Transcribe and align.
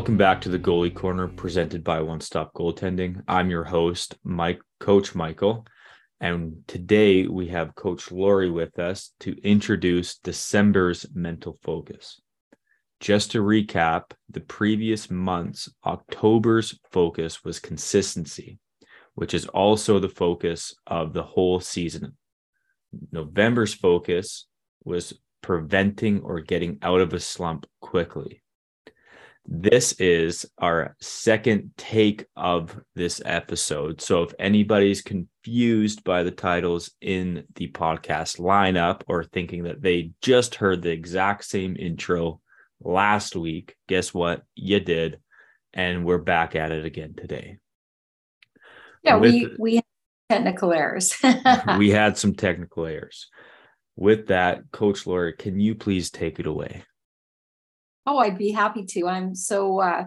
Welcome 0.00 0.16
back 0.16 0.40
to 0.40 0.48
the 0.48 0.58
Goalie 0.58 0.94
Corner 0.94 1.28
presented 1.28 1.84
by 1.84 2.00
One 2.00 2.22
Stop 2.22 2.54
Goaltending. 2.54 3.22
I'm 3.28 3.50
your 3.50 3.64
host, 3.64 4.16
Mike, 4.24 4.62
Coach 4.80 5.14
Michael, 5.14 5.66
and 6.22 6.62
today 6.66 7.26
we 7.26 7.48
have 7.48 7.74
Coach 7.74 8.10
Lorie 8.10 8.50
with 8.50 8.78
us 8.78 9.12
to 9.20 9.36
introduce 9.42 10.16
December's 10.16 11.04
mental 11.12 11.58
focus. 11.60 12.18
Just 12.98 13.32
to 13.32 13.42
recap, 13.42 14.12
the 14.30 14.40
previous 14.40 15.10
month's 15.10 15.68
October's 15.84 16.80
focus 16.90 17.44
was 17.44 17.60
consistency, 17.60 18.58
which 19.16 19.34
is 19.34 19.48
also 19.48 19.98
the 19.98 20.08
focus 20.08 20.74
of 20.86 21.12
the 21.12 21.24
whole 21.24 21.60
season. 21.60 22.16
November's 23.12 23.74
focus 23.74 24.46
was 24.82 25.12
preventing 25.42 26.22
or 26.22 26.40
getting 26.40 26.78
out 26.80 27.02
of 27.02 27.12
a 27.12 27.20
slump 27.20 27.66
quickly. 27.82 28.42
This 29.46 29.92
is 29.92 30.46
our 30.58 30.96
second 31.00 31.72
take 31.76 32.26
of 32.36 32.78
this 32.94 33.20
episode. 33.24 34.00
So 34.00 34.22
if 34.22 34.32
anybody's 34.38 35.02
confused 35.02 36.04
by 36.04 36.22
the 36.22 36.30
titles 36.30 36.90
in 37.00 37.44
the 37.54 37.68
podcast 37.68 38.38
lineup 38.38 39.02
or 39.08 39.24
thinking 39.24 39.64
that 39.64 39.82
they 39.82 40.12
just 40.20 40.56
heard 40.56 40.82
the 40.82 40.90
exact 40.90 41.44
same 41.44 41.76
intro 41.76 42.40
last 42.80 43.34
week, 43.34 43.76
guess 43.88 44.14
what? 44.14 44.42
You 44.54 44.80
did. 44.80 45.18
And 45.72 46.04
we're 46.04 46.18
back 46.18 46.54
at 46.54 46.72
it 46.72 46.84
again 46.84 47.14
today. 47.16 47.58
Yeah, 49.02 49.16
With, 49.16 49.32
we 49.32 49.56
we 49.58 49.74
had 49.76 49.84
technical 50.28 50.72
errors. 50.72 51.14
we 51.78 51.90
had 51.90 52.18
some 52.18 52.34
technical 52.34 52.86
errors. 52.86 53.28
With 53.96 54.28
that, 54.28 54.70
Coach 54.72 55.06
Lorie, 55.06 55.34
can 55.34 55.58
you 55.58 55.74
please 55.74 56.10
take 56.10 56.38
it 56.38 56.46
away? 56.46 56.84
Oh, 58.06 58.18
I'd 58.18 58.38
be 58.38 58.50
happy 58.50 58.84
to. 58.84 59.08
I'm 59.08 59.34
so 59.34 59.80
uh, 59.80 60.06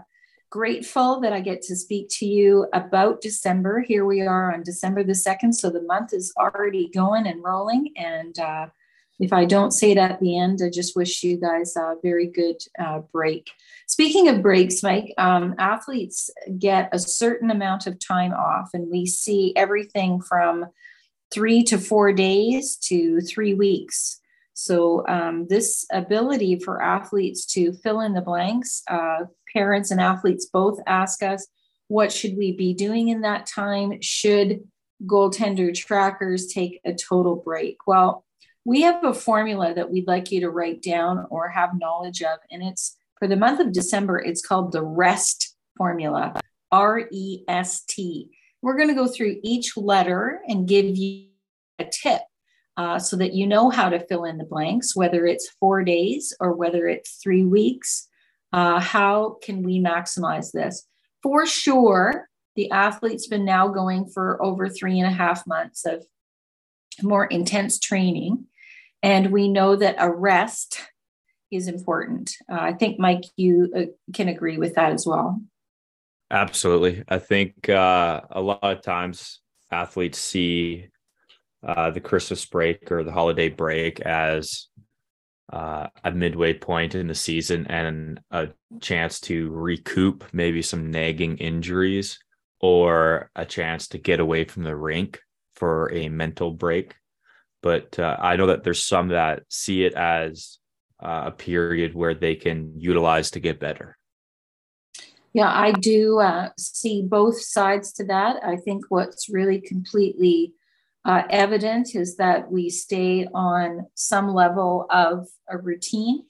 grateful 0.49 1.19
that 1.21 1.33
I 1.33 1.41
get 1.41 1.61
to 1.63 1.75
speak 1.75 2.09
to 2.19 2.25
you 2.25 2.67
about 2.73 3.21
December. 3.21 3.81
Here 3.81 4.05
we 4.05 4.21
are 4.21 4.53
on 4.53 4.63
December 4.63 5.03
the 5.03 5.13
2nd. 5.13 5.53
So 5.53 5.69
the 5.69 5.81
month 5.81 6.13
is 6.13 6.33
already 6.37 6.89
going 6.89 7.27
and 7.27 7.43
rolling. 7.43 7.91
And 7.95 8.37
uh, 8.39 8.67
if 9.19 9.31
I 9.31 9.45
don't 9.45 9.71
say 9.71 9.91
it 9.91 9.97
at 9.97 10.19
the 10.19 10.37
end, 10.37 10.59
I 10.63 10.69
just 10.69 10.95
wish 10.95 11.23
you 11.23 11.37
guys 11.37 11.75
a 11.75 11.95
very 12.01 12.27
good 12.27 12.57
uh, 12.79 12.99
break. 13.11 13.49
Speaking 13.87 14.27
of 14.27 14.41
breaks, 14.41 14.81
Mike, 14.81 15.13
um, 15.17 15.55
athletes 15.59 16.31
get 16.57 16.89
a 16.91 16.99
certain 16.99 17.51
amount 17.51 17.85
of 17.85 17.99
time 17.99 18.33
off, 18.33 18.69
and 18.73 18.89
we 18.91 19.05
see 19.05 19.53
everything 19.55 20.19
from 20.19 20.65
three 21.31 21.63
to 21.63 21.77
four 21.77 22.11
days 22.11 22.75
to 22.77 23.21
three 23.21 23.53
weeks. 23.53 24.19
So, 24.53 25.05
um, 25.07 25.47
this 25.47 25.85
ability 25.91 26.59
for 26.59 26.81
athletes 26.81 27.45
to 27.53 27.73
fill 27.73 28.01
in 28.01 28.13
the 28.13 28.21
blanks, 28.21 28.83
uh, 28.87 29.25
parents 29.53 29.91
and 29.91 29.99
athletes 29.99 30.45
both 30.45 30.79
ask 30.87 31.23
us, 31.23 31.47
what 31.87 32.11
should 32.11 32.37
we 32.37 32.51
be 32.51 32.73
doing 32.73 33.09
in 33.09 33.21
that 33.21 33.45
time? 33.45 34.01
Should 34.01 34.61
goaltender 35.05 35.75
trackers 35.75 36.47
take 36.47 36.79
a 36.85 36.93
total 36.93 37.35
break? 37.35 37.77
Well, 37.85 38.25
we 38.65 38.81
have 38.83 39.03
a 39.03 39.13
formula 39.13 39.73
that 39.73 39.91
we'd 39.91 40.07
like 40.07 40.31
you 40.31 40.41
to 40.41 40.49
write 40.49 40.81
down 40.81 41.25
or 41.29 41.49
have 41.49 41.79
knowledge 41.79 42.21
of, 42.21 42.39
and 42.49 42.63
it's 42.63 42.97
for 43.19 43.27
the 43.27 43.35
month 43.35 43.59
of 43.59 43.71
December, 43.71 44.19
it's 44.19 44.45
called 44.45 44.71
the 44.71 44.83
REST 44.83 45.55
formula 45.77 46.39
R 46.71 47.07
E 47.11 47.43
S 47.47 47.83
T. 47.85 48.29
We're 48.61 48.77
going 48.77 48.89
to 48.89 48.95
go 48.95 49.07
through 49.07 49.39
each 49.43 49.77
letter 49.77 50.41
and 50.47 50.67
give 50.67 50.97
you 50.97 51.27
a 51.79 51.85
tip 51.85 52.21
uh, 52.77 52.99
so 52.99 53.15
that 53.17 53.33
you 53.33 53.45
know 53.45 53.69
how 53.69 53.89
to 53.89 54.05
fill 54.07 54.25
in 54.25 54.37
the 54.37 54.45
blanks, 54.45 54.95
whether 54.95 55.25
it's 55.25 55.49
four 55.59 55.83
days 55.83 56.35
or 56.39 56.53
whether 56.53 56.87
it's 56.87 57.19
three 57.21 57.43
weeks. 57.43 58.07
Uh, 58.51 58.79
how 58.79 59.37
can 59.43 59.63
we 59.63 59.79
maximize 59.79 60.51
this? 60.51 60.87
For 61.21 61.45
sure, 61.45 62.27
the 62.55 62.69
athlete's 62.71 63.27
been 63.27 63.45
now 63.45 63.67
going 63.67 64.07
for 64.07 64.43
over 64.43 64.69
three 64.69 64.99
and 64.99 65.07
a 65.07 65.15
half 65.15 65.45
months 65.47 65.85
of 65.85 66.05
more 67.01 67.25
intense 67.25 67.79
training. 67.79 68.45
And 69.01 69.31
we 69.31 69.47
know 69.47 69.75
that 69.75 69.95
a 69.97 70.09
rest 70.09 70.79
is 71.51 71.67
important. 71.67 72.31
Uh, 72.51 72.59
I 72.59 72.73
think, 72.73 72.99
Mike, 72.99 73.23
you 73.37 73.71
uh, 73.75 74.13
can 74.13 74.29
agree 74.29 74.57
with 74.57 74.75
that 74.75 74.91
as 74.91 75.05
well. 75.05 75.41
Absolutely. 76.31 77.03
I 77.07 77.19
think 77.19 77.69
uh, 77.69 78.21
a 78.31 78.41
lot 78.41 78.63
of 78.63 78.81
times 78.81 79.39
athletes 79.71 80.17
see 80.17 80.87
uh, 81.65 81.91
the 81.91 82.01
Christmas 82.01 82.45
break 82.45 82.91
or 82.91 83.03
the 83.03 83.11
holiday 83.11 83.49
break 83.49 83.99
as 84.01 84.67
uh, 85.51 85.87
a 86.03 86.11
midway 86.11 86.53
point 86.53 86.95
in 86.95 87.07
the 87.07 87.15
season 87.15 87.67
and 87.67 88.19
a 88.31 88.49
chance 88.81 89.19
to 89.19 89.49
recoup 89.51 90.25
maybe 90.33 90.61
some 90.61 90.91
nagging 90.91 91.37
injuries 91.37 92.19
or 92.59 93.29
a 93.35 93.45
chance 93.45 93.87
to 93.89 93.97
get 93.97 94.19
away 94.19 94.45
from 94.45 94.63
the 94.63 94.75
rink 94.75 95.19
for 95.55 95.91
a 95.93 96.09
mental 96.09 96.51
break. 96.51 96.95
But 97.61 97.97
uh, 97.99 98.17
I 98.19 98.35
know 98.35 98.47
that 98.47 98.63
there's 98.63 98.83
some 98.83 99.09
that 99.09 99.43
see 99.49 99.85
it 99.85 99.93
as 99.93 100.57
uh, 101.01 101.23
a 101.27 101.31
period 101.31 101.93
where 101.93 102.13
they 102.13 102.35
can 102.35 102.79
utilize 102.79 103.31
to 103.31 103.39
get 103.39 103.59
better. 103.59 103.97
Yeah, 105.33 105.51
I 105.51 105.71
do 105.71 106.19
uh, 106.19 106.49
see 106.57 107.01
both 107.01 107.41
sides 107.41 107.91
to 107.93 108.05
that. 108.05 108.43
I 108.43 108.57
think 108.57 108.85
what's 108.89 109.29
really 109.29 109.59
completely 109.59 110.53
uh, 111.05 111.23
evident 111.29 111.95
is 111.95 112.17
that 112.17 112.51
we 112.51 112.69
stay 112.69 113.27
on 113.33 113.85
some 113.95 114.33
level 114.33 114.85
of 114.89 115.27
a 115.49 115.57
routine 115.57 116.23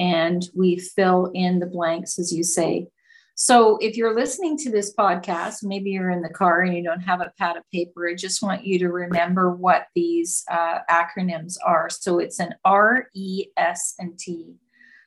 and 0.00 0.48
we 0.54 0.78
fill 0.78 1.30
in 1.34 1.58
the 1.58 1.66
blanks, 1.66 2.18
as 2.18 2.32
you 2.32 2.42
say. 2.42 2.88
So, 3.34 3.76
if 3.76 3.96
you're 3.96 4.16
listening 4.16 4.56
to 4.58 4.70
this 4.70 4.92
podcast, 4.94 5.62
maybe 5.62 5.90
you're 5.90 6.10
in 6.10 6.22
the 6.22 6.28
car 6.28 6.62
and 6.62 6.76
you 6.76 6.82
don't 6.82 7.02
have 7.02 7.20
a 7.20 7.32
pad 7.38 7.56
of 7.56 7.62
paper, 7.72 8.08
I 8.08 8.14
just 8.14 8.42
want 8.42 8.66
you 8.66 8.80
to 8.80 8.88
remember 8.88 9.54
what 9.54 9.86
these 9.94 10.44
uh, 10.50 10.78
acronyms 10.90 11.54
are. 11.64 11.88
So, 11.88 12.18
it's 12.18 12.40
an 12.40 12.54
R, 12.64 13.06
E, 13.14 13.46
S, 13.56 13.94
and 14.00 14.18
T. 14.18 14.54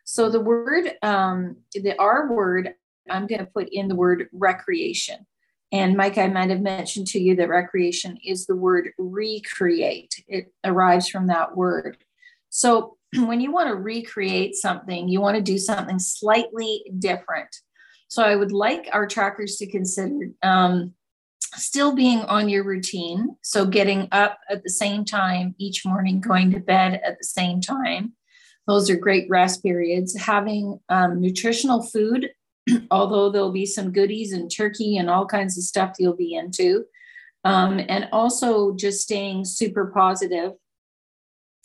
So, 0.05 0.29
the 0.29 0.39
word, 0.39 0.93
um, 1.01 1.57
the 1.73 1.99
R 1.99 2.31
word, 2.31 2.73
I'm 3.09 3.27
going 3.27 3.39
to 3.39 3.51
put 3.51 3.67
in 3.69 3.89
the 3.89 3.95
word 3.95 4.29
recreation. 4.31 5.25
And 5.71 5.95
Mike, 5.95 6.17
I 6.17 6.27
might 6.27 6.49
have 6.49 6.61
mentioned 6.61 7.07
to 7.07 7.19
you 7.19 7.35
that 7.37 7.47
recreation 7.47 8.17
is 8.25 8.45
the 8.45 8.55
word 8.55 8.89
recreate. 8.97 10.23
It 10.27 10.53
arrives 10.65 11.07
from 11.07 11.27
that 11.27 11.55
word. 11.55 11.97
So 12.49 12.97
when 13.15 13.39
you 13.39 13.51
want 13.51 13.69
to 13.69 13.75
recreate 13.75 14.55
something, 14.55 15.07
you 15.07 15.21
want 15.21 15.37
to 15.37 15.41
do 15.41 15.57
something 15.57 15.99
slightly 15.99 16.83
different. 16.99 17.55
So 18.09 18.23
I 18.23 18.35
would 18.35 18.51
like 18.51 18.89
our 18.91 19.07
trackers 19.07 19.55
to 19.57 19.67
consider 19.67 20.31
um, 20.43 20.93
still 21.55 21.95
being 21.95 22.19
on 22.21 22.49
your 22.49 22.65
routine. 22.65 23.37
So 23.41 23.65
getting 23.65 24.09
up 24.11 24.37
at 24.49 24.63
the 24.63 24.69
same 24.69 25.05
time 25.05 25.55
each 25.57 25.85
morning, 25.85 26.19
going 26.19 26.51
to 26.51 26.59
bed 26.59 26.99
at 27.05 27.17
the 27.17 27.23
same 27.23 27.61
time. 27.61 28.13
Those 28.67 28.89
are 28.89 28.97
great 28.97 29.29
rest 29.29 29.63
periods. 29.63 30.17
Having 30.17 30.79
um, 30.89 31.21
nutritional 31.21 31.83
food 31.83 32.31
although 32.91 33.29
there'll 33.29 33.51
be 33.51 33.65
some 33.65 33.91
goodies 33.91 34.33
and 34.33 34.51
turkey 34.51 34.97
and 34.97 35.09
all 35.09 35.25
kinds 35.25 35.57
of 35.57 35.63
stuff 35.63 35.95
you'll 35.99 36.15
be 36.15 36.33
into. 36.33 36.85
Um, 37.43 37.81
and 37.89 38.07
also 38.11 38.75
just 38.75 39.01
staying 39.01 39.45
super 39.45 39.87
positive. 39.87 40.51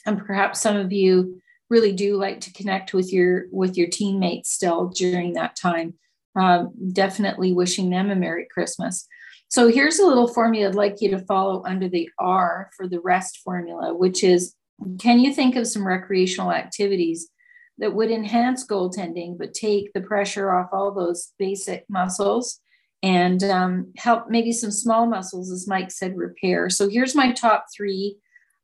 And 0.07 0.19
perhaps 0.19 0.61
some 0.61 0.77
of 0.77 0.93
you 0.93 1.41
really 1.69 1.93
do 1.93 2.17
like 2.17 2.41
to 2.41 2.53
connect 2.53 2.95
with 2.95 3.13
your 3.13 3.47
with 3.51 3.77
your 3.77 3.89
teammates 3.89 4.53
still 4.53 4.89
during 4.89 5.35
that 5.35 5.57
time. 5.57 5.95
Um, 6.35 6.73
definitely 6.93 7.53
wishing 7.53 7.91
them 7.91 8.11
a 8.11 8.15
Merry 8.15 8.47
Christmas. 8.53 9.07
So 9.49 9.69
here's 9.69 9.99
a 9.99 10.07
little 10.07 10.29
formula 10.29 10.69
I'd 10.69 10.75
like 10.75 11.01
you 11.01 11.11
to 11.11 11.25
follow 11.25 11.63
under 11.67 11.89
the 11.89 12.09
R 12.19 12.71
for 12.77 12.89
the 12.89 13.01
rest 13.01 13.39
formula, 13.39 13.95
which 13.95 14.25
is 14.25 14.55
can 14.99 15.19
you 15.19 15.33
think 15.33 15.57
of 15.57 15.67
some 15.67 15.87
recreational 15.87 16.53
activities 16.53 17.31
that 17.79 17.95
would 17.95 18.11
enhance 18.11 18.67
goaltending, 18.67 19.37
but 19.39 19.55
take 19.55 19.93
the 19.93 20.01
pressure 20.01 20.55
off 20.55 20.71
all 20.73 20.93
those 20.93 21.33
basic 21.39 21.85
muscles 21.89 22.61
and 23.03 23.45
um, 23.45 23.93
help 23.97 24.29
maybe 24.29 24.53
some 24.53 24.71
small 24.71 25.07
muscles, 25.07 25.51
as 25.51 25.69
Mike 25.69 25.91
said, 25.91 26.17
repair. 26.17 26.71
So 26.71 26.89
here's 26.89 27.15
my 27.15 27.33
top 27.33 27.67
three 27.75 28.17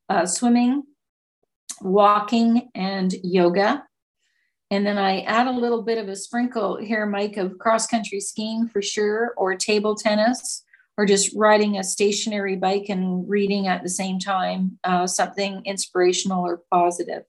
uh, 0.09 0.27
swimming, 0.27 0.83
walking, 1.81 2.71
and 2.75 3.13
yoga. 3.23 3.85
And 4.71 4.87
then 4.87 4.97
I 4.97 5.21
add 5.21 5.47
a 5.47 5.53
little 5.53 5.83
bit 5.83 5.99
of 5.99 6.09
a 6.09 6.17
sprinkle 6.17 6.79
here, 6.79 7.05
Mike, 7.05 7.37
of 7.37 7.59
cross 7.59 7.87
country 7.87 8.21
skiing 8.21 8.69
for 8.69 8.81
sure, 8.81 9.35
or 9.37 9.55
table 9.55 9.95
tennis, 9.95 10.65
or 10.97 11.05
just 11.05 11.35
riding 11.37 11.79
a 11.79 11.85
stationary 11.85 12.57
bike 12.57 12.87
and 12.89 13.29
reading 13.29 13.67
at 13.67 13.83
the 13.83 13.89
same 13.89 14.19
time, 14.19 14.79
uh, 14.85 15.07
something 15.07 15.63
inspirational 15.67 16.45
or 16.45 16.63
positive. 16.71 17.25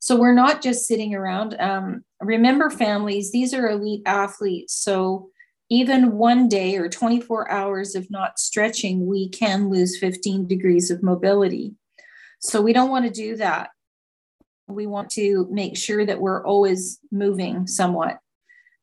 So 0.00 0.16
we're 0.16 0.34
not 0.34 0.62
just 0.62 0.86
sitting 0.86 1.14
around. 1.14 1.56
Um, 1.60 2.04
remember, 2.20 2.70
families, 2.70 3.32
these 3.32 3.52
are 3.52 3.68
elite 3.68 4.02
athletes. 4.06 4.74
So 4.74 5.30
even 5.70 6.12
one 6.12 6.48
day 6.48 6.76
or 6.76 6.88
24 6.88 7.50
hours 7.50 7.94
of 7.94 8.10
not 8.10 8.38
stretching, 8.38 9.06
we 9.06 9.28
can 9.28 9.68
lose 9.68 9.98
15 9.98 10.46
degrees 10.46 10.90
of 10.90 11.02
mobility. 11.02 11.74
So 12.40 12.62
we 12.62 12.72
don't 12.72 12.90
want 12.90 13.04
to 13.04 13.10
do 13.10 13.36
that. 13.36 13.70
We 14.68 14.86
want 14.86 15.10
to 15.10 15.48
make 15.50 15.76
sure 15.76 16.06
that 16.06 16.20
we're 16.20 16.44
always 16.46 17.00
moving 17.10 17.66
somewhat. 17.66 18.18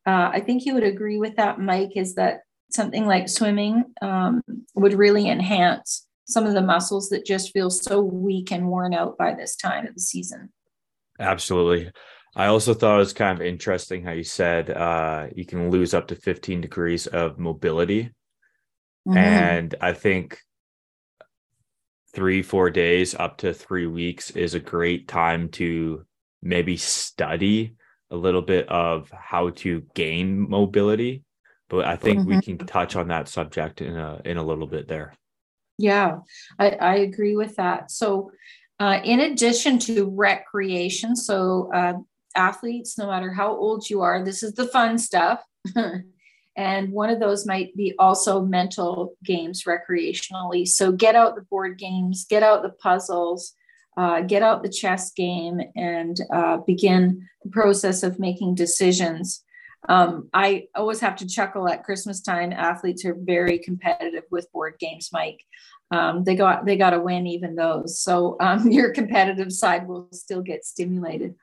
uh, 0.05 0.29
I 0.33 0.41
think 0.41 0.65
you 0.65 0.73
would 0.73 0.83
agree 0.83 1.17
with 1.17 1.35
that, 1.37 1.59
Mike, 1.59 1.93
is 1.95 2.15
that 2.15 2.41
something 2.71 3.05
like 3.07 3.29
swimming 3.29 3.85
um, 4.01 4.43
would 4.75 4.93
really 4.93 5.29
enhance 5.29 6.05
some 6.27 6.45
of 6.45 6.53
the 6.53 6.61
muscles 6.61 7.09
that 7.09 7.25
just 7.25 7.51
feel 7.51 7.69
so 7.69 8.01
weak 8.01 8.51
and 8.51 8.67
worn 8.67 8.93
out 8.93 9.17
by 9.17 9.33
this 9.33 9.55
time 9.55 9.87
of 9.87 9.93
the 9.93 10.01
season. 10.01 10.49
Absolutely. 11.19 11.91
I 12.35 12.47
also 12.47 12.73
thought 12.73 12.95
it 12.95 12.99
was 12.99 13.13
kind 13.13 13.39
of 13.39 13.45
interesting 13.45 14.03
how 14.03 14.11
you 14.11 14.23
said 14.23 14.69
uh, 14.69 15.27
you 15.33 15.45
can 15.45 15.71
lose 15.71 15.93
up 15.93 16.07
to 16.07 16.15
15 16.15 16.61
degrees 16.61 17.07
of 17.07 17.39
mobility. 17.39 18.11
Mm-hmm. 19.07 19.17
And 19.17 19.75
I 19.79 19.93
think 19.93 20.39
three, 22.13 22.41
four 22.41 22.69
days 22.69 23.15
up 23.15 23.37
to 23.37 23.53
three 23.53 23.87
weeks 23.87 24.31
is 24.31 24.53
a 24.53 24.59
great 24.59 25.07
time 25.07 25.49
to 25.49 26.05
maybe 26.41 26.75
study 26.77 27.75
a 28.11 28.15
little 28.15 28.41
bit 28.41 28.67
of 28.69 29.09
how 29.11 29.49
to 29.49 29.83
gain 29.93 30.49
mobility. 30.49 31.23
But 31.69 31.85
I 31.85 31.95
think 31.95 32.19
mm-hmm. 32.19 32.35
we 32.35 32.41
can 32.41 32.57
touch 32.59 32.95
on 32.95 33.07
that 33.07 33.27
subject 33.27 33.81
in 33.81 33.97
a 33.97 34.21
in 34.23 34.37
a 34.37 34.43
little 34.43 34.67
bit 34.67 34.87
there. 34.87 35.13
Yeah, 35.77 36.19
I, 36.59 36.69
I 36.69 36.95
agree 36.97 37.35
with 37.35 37.55
that. 37.55 37.91
So 37.91 38.31
uh, 38.79 38.99
in 39.03 39.21
addition 39.21 39.79
to 39.79 40.09
recreation, 40.09 41.15
so 41.15 41.71
uh, 41.73 41.93
athletes, 42.35 42.97
no 42.97 43.07
matter 43.07 43.31
how 43.31 43.55
old 43.55 43.89
you 43.89 44.01
are, 44.01 44.23
this 44.23 44.43
is 44.43 44.53
the 44.53 44.67
fun 44.67 44.97
stuff. 44.97 45.41
and 46.57 46.91
one 46.91 47.09
of 47.09 47.19
those 47.19 47.45
might 47.45 47.75
be 47.75 47.93
also 47.97 48.41
mental 48.41 49.15
games 49.23 49.63
recreationally. 49.63 50.67
So 50.67 50.91
get 50.91 51.15
out 51.15 51.35
the 51.35 51.41
board 51.41 51.77
games, 51.77 52.25
get 52.29 52.43
out 52.43 52.63
the 52.63 52.69
puzzles, 52.69 53.53
uh, 53.97 54.21
get 54.21 54.43
out 54.43 54.61
the 54.61 54.69
chess 54.69 55.11
game, 55.11 55.61
and 55.75 56.17
uh, 56.33 56.57
begin 56.57 57.27
the 57.43 57.49
process 57.49 58.03
of 58.03 58.19
making 58.19 58.55
decisions. 58.55 59.43
Um, 59.87 60.29
I 60.33 60.67
always 60.75 60.99
have 61.01 61.15
to 61.17 61.27
chuckle 61.27 61.69
at 61.69 61.83
Christmas 61.83 62.21
time. 62.21 62.51
Athletes 62.51 63.05
are 63.05 63.15
very 63.17 63.59
competitive 63.59 64.23
with 64.31 64.51
board 64.51 64.75
games, 64.79 65.09
Mike. 65.13 65.43
Um, 65.91 66.23
they 66.23 66.35
got 66.35 66.65
they 66.65 66.77
got 66.77 66.91
to 66.91 66.99
win 66.99 67.27
even 67.27 67.55
those. 67.55 67.99
So 67.99 68.37
um, 68.39 68.67
your 68.71 68.91
competitive 68.91 69.51
side 69.51 69.87
will 69.87 70.07
still 70.11 70.41
get 70.41 70.65
stimulated. 70.65 71.35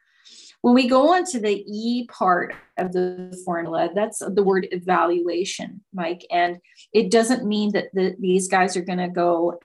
When 0.62 0.74
we 0.74 0.88
go 0.88 1.12
on 1.12 1.24
to 1.26 1.40
the 1.40 1.64
E 1.66 2.06
part 2.06 2.54
of 2.78 2.92
the 2.92 3.36
formula, 3.44 3.90
that's 3.92 4.20
the 4.20 4.42
word 4.44 4.68
evaluation, 4.70 5.82
Mike. 5.92 6.24
And 6.30 6.58
it 6.92 7.10
doesn't 7.10 7.44
mean 7.44 7.72
that 7.72 7.86
the, 7.94 8.14
these 8.20 8.46
guys 8.46 8.76
are 8.76 8.84
going 8.84 9.00
to 9.00 9.08
go 9.08 9.58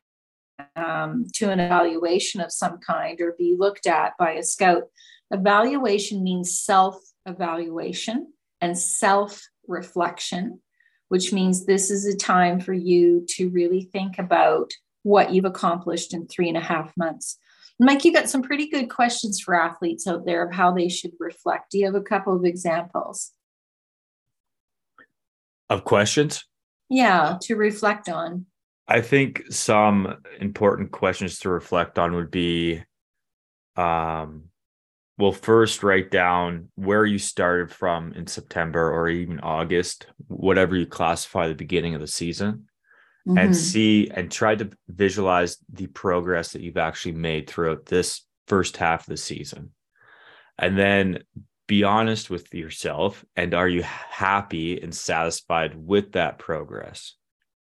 um, 0.75 1.27
to 1.35 1.51
an 1.51 1.59
evaluation 1.59 2.41
of 2.41 2.51
some 2.51 2.79
kind 2.79 3.21
or 3.21 3.35
be 3.37 3.55
looked 3.57 3.85
at 3.85 4.13
by 4.17 4.33
a 4.33 4.43
scout. 4.43 4.83
Evaluation 5.29 6.23
means 6.23 6.59
self 6.59 6.99
evaluation 7.27 8.33
and 8.61 8.77
self 8.77 9.41
reflection, 9.67 10.61
which 11.09 11.31
means 11.33 11.65
this 11.65 11.89
is 11.89 12.05
a 12.05 12.15
time 12.15 12.59
for 12.59 12.73
you 12.73 13.25
to 13.29 13.49
really 13.49 13.81
think 13.81 14.19
about 14.19 14.71
what 15.03 15.31
you've 15.31 15.45
accomplished 15.45 16.13
in 16.13 16.27
three 16.27 16.49
and 16.49 16.57
a 16.57 16.61
half 16.61 16.95
months. 16.97 17.37
Mike, 17.79 18.03
you 18.03 18.11
got 18.11 18.29
some 18.29 18.41
pretty 18.41 18.67
good 18.67 18.89
questions 18.89 19.39
for 19.39 19.53
athletes 19.53 20.07
out 20.07 20.25
there 20.25 20.43
of 20.45 20.53
how 20.53 20.71
they 20.71 20.89
should 20.89 21.11
reflect. 21.19 21.71
Do 21.71 21.77
you 21.77 21.85
have 21.85 21.95
a 21.95 22.01
couple 22.01 22.35
of 22.35 22.43
examples? 22.43 23.31
Of 25.69 25.83
questions? 25.83 26.45
Yeah, 26.89 27.37
to 27.43 27.55
reflect 27.55 28.09
on. 28.09 28.45
I 28.87 29.01
think 29.01 29.43
some 29.51 30.21
important 30.39 30.91
questions 30.91 31.39
to 31.39 31.49
reflect 31.49 31.99
on 31.99 32.15
would 32.15 32.31
be 32.31 32.83
um 33.75 34.45
well 35.17 35.31
first 35.31 35.83
write 35.83 36.11
down 36.11 36.69
where 36.75 37.05
you 37.05 37.17
started 37.17 37.71
from 37.71 38.13
in 38.13 38.27
September 38.27 38.91
or 38.91 39.09
even 39.09 39.39
August, 39.39 40.07
whatever 40.27 40.75
you 40.75 40.85
classify 40.85 41.47
the 41.47 41.55
beginning 41.55 41.95
of 41.95 42.01
the 42.01 42.07
season 42.07 42.67
mm-hmm. 43.27 43.37
and 43.37 43.55
see 43.55 44.09
and 44.09 44.31
try 44.31 44.55
to 44.55 44.69
visualize 44.87 45.57
the 45.71 45.87
progress 45.87 46.51
that 46.51 46.61
you've 46.61 46.77
actually 46.77 47.13
made 47.13 47.49
throughout 47.49 47.85
this 47.85 48.21
first 48.47 48.77
half 48.77 49.01
of 49.01 49.07
the 49.07 49.17
season. 49.17 49.71
And 50.57 50.77
then 50.77 51.23
be 51.67 51.83
honest 51.83 52.29
with 52.29 52.53
yourself 52.53 53.25
and 53.35 53.53
are 53.53 53.67
you 53.67 53.83
happy 53.83 54.81
and 54.81 54.95
satisfied 54.95 55.75
with 55.75 56.13
that 56.13 56.39
progress? 56.39 57.15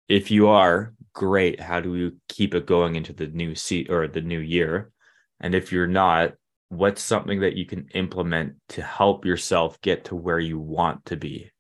If 0.09 0.31
you 0.31 0.49
are, 0.49 0.95
great. 1.15 1.61
How 1.61 1.81
do 1.81 1.97
you 1.97 2.17
keep 2.29 2.55
it 2.55 2.67
going 2.67 2.95
into 2.95 3.13
the 3.13 3.27
new 3.27 3.55
seat 3.55 3.91
or 3.91 4.07
the 4.07 4.21
new 4.21 4.39
year? 4.39 4.93
And 5.41 5.55
if 5.55 5.73
you're 5.73 5.89
not, 5.89 6.35
what's 6.69 7.03
something 7.03 7.41
that 7.41 7.57
you 7.57 7.67
can 7.67 7.89
implement 7.95 8.55
to 8.71 8.83
help 8.83 9.25
yourself 9.25 9.81
get 9.81 10.05
to 10.07 10.17
where 10.17 10.41
you 10.41 10.59
want 10.59 11.05
to 11.07 11.17
be? 11.17 11.51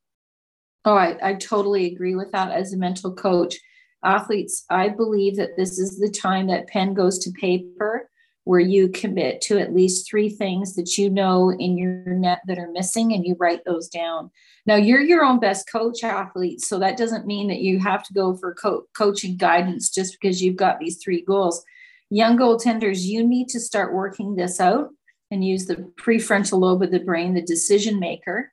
Oh, 0.85 0.97
I, 0.97 1.17
I 1.23 1.35
totally 1.35 1.87
agree 1.87 2.14
with 2.14 2.32
that 2.32 2.53
as 2.53 2.73
a 2.73 2.76
mental 2.76 3.14
coach 3.14 3.56
athletes, 4.05 4.64
I 4.70 4.88
believe 4.88 5.37
that 5.37 5.56
this 5.56 5.79
is 5.79 5.99
the 5.99 6.11
time 6.11 6.47
that 6.47 6.69
pen 6.69 6.94
goes 6.94 7.19
to 7.20 7.31
paper 7.32 8.08
where 8.44 8.61
you 8.61 8.88
commit 8.88 9.41
to 9.41 9.58
at 9.58 9.75
least 9.75 10.08
three 10.08 10.29
things 10.29 10.76
that 10.76 10.97
you 10.97 11.11
know 11.11 11.50
in 11.50 11.76
your 11.76 12.14
net 12.14 12.38
that 12.47 12.59
are 12.59 12.70
missing 12.70 13.12
and 13.12 13.26
you 13.26 13.35
write 13.41 13.64
those 13.64 13.88
down. 13.88 14.31
Now, 14.67 14.76
you're 14.76 15.00
your 15.00 15.25
own 15.25 15.41
best 15.41 15.69
coach 15.70 16.05
athlete, 16.05 16.61
so 16.61 16.79
that 16.79 16.97
doesn't 16.97 17.26
mean 17.26 17.49
that 17.49 17.59
you 17.59 17.81
have 17.81 18.05
to 18.05 18.14
go 18.14 18.37
for 18.37 18.55
co- 18.55 18.85
coaching 18.97 19.37
guidance 19.37 19.91
just 19.91 20.17
because 20.20 20.41
you've 20.41 20.55
got 20.55 20.79
these 20.79 20.99
three 21.02 21.23
goals. 21.23 21.64
Young 22.09 22.38
goaltenders, 22.38 23.02
you 23.02 23.26
need 23.26 23.49
to 23.49 23.59
start 23.59 23.93
working 23.93 24.37
this 24.37 24.61
out 24.61 24.91
and 25.31 25.44
use 25.44 25.67
the 25.67 25.93
prefrontal 26.00 26.61
lobe 26.61 26.82
of 26.82 26.90
the 26.90 27.00
brain, 27.00 27.34
the 27.34 27.43
decision 27.43 27.99
maker, 27.99 28.52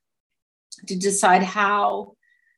to 0.88 0.96
decide 0.98 1.44
how 1.44 2.14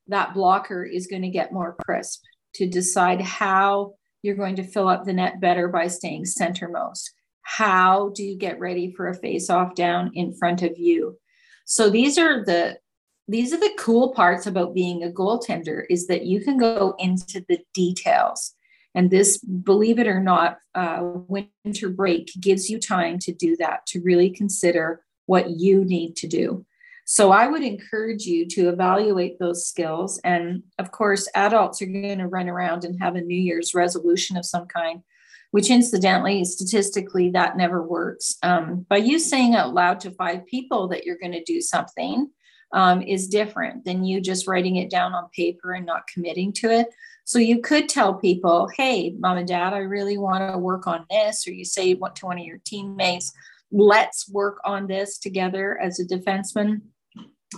that 0.07 0.33
blocker 0.33 0.83
is 0.85 1.07
going 1.07 1.21
to 1.23 1.29
get 1.29 1.51
more 1.51 1.75
crisp 1.85 2.21
to 2.55 2.67
decide 2.67 3.21
how 3.21 3.93
you're 4.21 4.35
going 4.35 4.55
to 4.55 4.63
fill 4.63 4.87
up 4.87 5.03
the 5.05 5.13
net 5.13 5.39
better 5.39 5.67
by 5.67 5.87
staying 5.87 6.23
centermost. 6.23 7.11
How 7.43 8.09
do 8.15 8.23
you 8.23 8.37
get 8.37 8.59
ready 8.59 8.91
for 8.91 9.09
a 9.09 9.13
face 9.13 9.49
off 9.49 9.75
down 9.75 10.11
in 10.15 10.33
front 10.33 10.63
of 10.63 10.77
you? 10.77 11.19
So 11.65 11.89
these 11.89 12.17
are 12.17 12.43
the 12.43 12.79
these 13.27 13.53
are 13.53 13.59
the 13.59 13.73
cool 13.77 14.13
parts 14.13 14.45
about 14.45 14.75
being 14.75 15.03
a 15.03 15.09
goaltender 15.09 15.83
is 15.89 16.05
that 16.07 16.25
you 16.25 16.41
can 16.41 16.57
go 16.57 16.95
into 16.99 17.43
the 17.49 17.59
details. 17.73 18.53
And 18.95 19.11
this, 19.11 19.37
believe 19.37 19.99
it 19.99 20.07
or 20.07 20.21
not, 20.21 20.57
uh, 20.73 20.99
winter 21.03 21.89
break 21.89 22.31
gives 22.39 22.69
you 22.69 22.79
time 22.79 23.19
to 23.19 23.33
do 23.33 23.55
that, 23.57 23.85
to 23.87 24.01
really 24.01 24.29
consider 24.29 25.03
what 25.25 25.49
you 25.51 25.83
need 25.83 26.15
to 26.17 26.27
do. 26.27 26.65
So 27.07 27.31
I 27.31 27.47
would 27.47 27.61
encourage 27.61 28.25
you 28.25 28.47
to 28.47 28.69
evaluate 28.69 29.37
those 29.37 29.67
skills. 29.67 30.19
And 30.23 30.63
of 30.79 30.91
course, 30.91 31.29
adults 31.35 31.81
are 31.81 31.85
going 31.85 32.17
to 32.17 32.27
run 32.27 32.49
around 32.49 32.83
and 32.83 32.99
have 32.99 33.15
a 33.15 33.21
New 33.21 33.39
Year's 33.39 33.75
resolution 33.75 34.37
of 34.37 34.45
some 34.45 34.65
kind, 34.65 35.03
which 35.51 35.69
incidentally, 35.69 36.43
statistically, 36.45 37.29
that 37.31 37.57
never 37.57 37.83
works. 37.83 38.37
Um, 38.41 38.87
by 38.89 38.97
you 38.97 39.19
saying 39.19 39.55
out 39.55 39.73
loud 39.73 39.99
to 39.99 40.11
five 40.11 40.47
people 40.47 40.87
that 40.87 41.03
you're 41.05 41.19
going 41.19 41.33
to 41.33 41.43
do 41.43 41.61
something 41.61 42.31
um, 42.75 43.01
is 43.01 43.27
different 43.27 43.83
than 43.85 44.05
you 44.05 44.21
just 44.21 44.47
writing 44.47 44.75
it 44.75 44.91
down 44.91 45.15
on 45.15 45.29
paper 45.35 45.73
and 45.73 45.87
not 45.87 46.05
committing 46.05 46.53
to 46.53 46.69
it. 46.69 46.87
So 47.23 47.39
you 47.39 47.61
could 47.61 47.89
tell 47.89 48.13
people, 48.13 48.69
hey, 48.77 49.15
mom 49.17 49.37
and 49.37 49.47
dad, 49.47 49.73
I 49.73 49.79
really 49.79 50.19
want 50.19 50.53
to 50.53 50.59
work 50.59 50.85
on 50.85 51.07
this. 51.09 51.47
Or 51.47 51.51
you 51.51 51.65
say 51.65 51.95
to 51.95 52.25
one 52.25 52.37
of 52.37 52.45
your 52.45 52.59
teammates, 52.63 53.31
let's 53.71 54.29
work 54.29 54.59
on 54.63 54.85
this 54.85 55.17
together 55.17 55.79
as 55.81 55.99
a 55.99 56.05
defenseman 56.05 56.81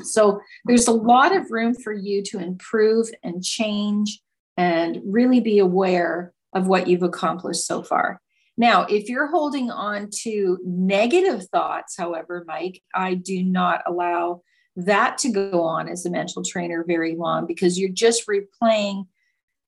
so 0.04 0.42
there's 0.66 0.88
a 0.88 0.94
lot 0.94 1.36
of 1.36 1.52
room 1.52 1.74
for 1.74 1.94
you 1.94 2.24
to 2.24 2.40
improve 2.40 3.10
and 3.24 3.44
change 3.44 4.22
and 4.58 5.00
really 5.06 5.40
be 5.40 5.60
aware 5.60 6.34
of 6.54 6.68
what 6.68 6.88
you've 6.88 7.04
accomplished 7.04 7.66
so 7.66 7.84
far. 7.84 8.22
Now, 8.58 8.84
if 8.90 9.08
you're 9.08 9.28
holding 9.28 9.70
on 9.70 10.10
to 10.24 10.58
negative 10.66 11.46
thoughts, 11.50 11.96
however, 11.96 12.44
Mike, 12.48 12.82
I 12.94 13.14
do 13.14 13.44
not 13.44 13.84
allow 13.86 14.42
that 14.78 15.18
to 15.20 15.30
go 15.30 15.64
on 15.64 15.90
as 15.90 16.06
a 16.06 16.10
mental 16.10 16.44
trainer 16.44 16.86
very 16.88 17.16
long 17.16 17.46
because 17.46 17.80
you're 17.80 17.90
just 17.90 18.28
replaying 18.28 19.08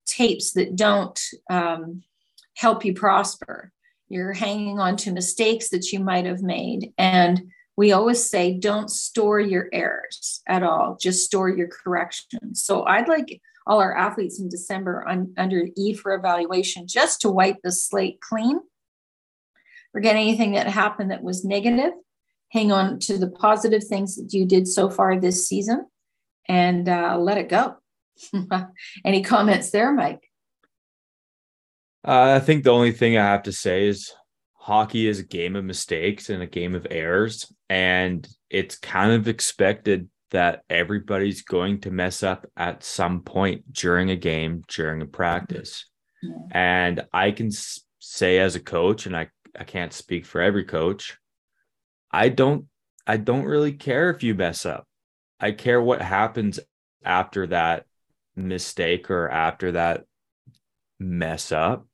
tapes 0.06 0.54
that 0.54 0.75
don't 0.75 1.20
um, 1.50 2.04
help 2.56 2.86
you 2.86 2.94
prosper. 2.94 3.72
You're 4.08 4.34
hanging 4.34 4.80
on 4.80 4.96
to 4.98 5.12
mistakes 5.12 5.70
that 5.70 5.92
you 5.92 6.00
might 6.00 6.25
have 6.25 6.42
made. 6.42 6.94
And 6.98 7.51
we 7.80 7.94
always 7.94 8.30
say 8.30 8.51
don't 8.51 8.92
store 8.92 9.39
your 9.39 9.70
errors 9.72 10.42
at 10.50 10.63
all 10.63 10.98
just 11.00 11.24
store 11.24 11.48
your 11.48 11.70
corrections 11.70 12.62
so 12.62 12.84
i'd 12.88 13.08
like 13.08 13.42
all 13.66 13.80
our 13.80 13.96
athletes 13.96 14.38
in 14.38 14.50
december 14.50 15.08
on, 15.08 15.34
under 15.38 15.66
e 15.78 15.94
for 15.94 16.13
evaluation 16.13 16.86
just 16.88 17.22
to 17.22 17.30
wipe 17.30 17.56
the 17.63 17.72
slate 17.72 18.20
clean 18.20 18.60
forget 19.94 20.18
anything 20.18 20.51
that 20.51 20.68
happened 20.68 21.10
that 21.10 21.24
was 21.24 21.46
negative 21.46 21.94
hang 22.51 22.72
on 22.72 23.00
to 23.00 23.18
the 23.18 23.29
positive 23.29 23.84
things 23.84 24.15
that 24.15 24.34
you 24.34 24.46
did 24.46 24.68
so 24.68 24.89
far 24.89 25.20
this 25.20 25.48
season 25.48 25.86
and 26.48 26.89
uh, 26.89 27.18
let 27.18 27.38
it 27.38 27.50
go 27.50 27.75
any 29.06 29.24
comments 29.24 29.72
there 29.72 29.94
mike 29.94 30.24
uh, 32.08 32.34
i 32.36 32.39
think 32.39 32.63
the 32.63 32.72
only 32.72 32.91
thing 32.91 33.18
i 33.18 33.24
have 33.24 33.44
to 33.44 33.51
say 33.51 33.88
is 33.88 34.13
hockey 34.53 35.08
is 35.08 35.20
a 35.20 35.24
game 35.24 35.56
of 35.56 35.63
mistakes 35.63 36.29
and 36.29 36.44
a 36.44 36.48
game 36.48 36.75
of 36.75 36.86
errors 36.89 37.51
and 37.70 38.27
it's 38.50 38.77
kind 38.77 39.12
of 39.12 39.27
expected 39.27 40.10
that 40.32 40.63
everybody's 40.70 41.41
going 41.41 41.82
to 41.82 41.91
mess 41.91 42.24
up 42.24 42.46
at 42.56 42.84
some 42.84 43.22
point 43.22 43.74
during 43.74 44.12
a 44.12 44.15
game, 44.15 44.63
during 44.68 45.01
a 45.01 45.06
practice. 45.06 45.86
Yeah. 46.22 46.36
And 46.51 47.06
I 47.13 47.32
can 47.32 47.50
say 48.00 48.39
as 48.39 48.56
a 48.56 48.60
coach, 48.60 49.06
and 49.06 49.15
I, 49.15 49.29
I 49.58 49.63
can't 49.63 49.94
speak 49.94 50.25
for 50.25 50.41
every 50.41 50.65
coach, 50.65 51.18
I 52.12 52.30
don't 52.30 52.66
I 53.08 53.18
don't 53.18 53.46
really 53.46 53.74
care 53.74 54.10
if 54.10 54.24
you 54.24 54.36
mess 54.36 54.66
up. 54.66 54.88
I 55.39 55.51
care 55.51 55.82
what 55.82 56.01
happens 56.01 56.60
after 57.04 57.48
that 57.48 57.86
mistake 58.36 59.10
or 59.10 59.30
after 59.30 59.72
that 59.74 60.06
mess 61.00 61.51
up. 61.51 61.88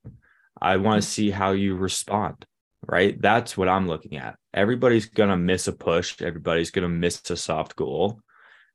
I 0.62 0.78
want 0.78 1.02
to 1.02 1.08
mm-hmm. 1.08 1.12
see 1.12 1.30
how 1.32 1.52
you 1.52 1.76
respond, 1.76 2.46
right? 2.86 3.20
That's 3.22 3.58
what 3.58 3.70
I'm 3.70 3.88
looking 3.88 4.18
at. 4.18 4.36
Everybody's 4.54 5.06
going 5.06 5.30
to 5.30 5.38
miss 5.38 5.68
a 5.68 5.74
push, 5.74 6.22
everybody's 6.22 6.72
going 6.72 6.84
to 6.84 6.90
miss 6.90 7.22
a 7.30 7.38
soft 7.38 7.76
goal. 7.76 8.20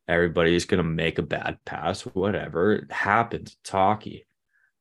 Everybody's 0.08 0.64
going 0.64 0.82
to 0.82 0.90
make 0.90 1.20
a 1.20 1.22
bad 1.22 1.58
pass, 1.64 2.02
whatever. 2.02 2.72
It 2.72 2.90
happens. 2.90 3.56
It's 3.60 3.70
hockey, 3.70 4.26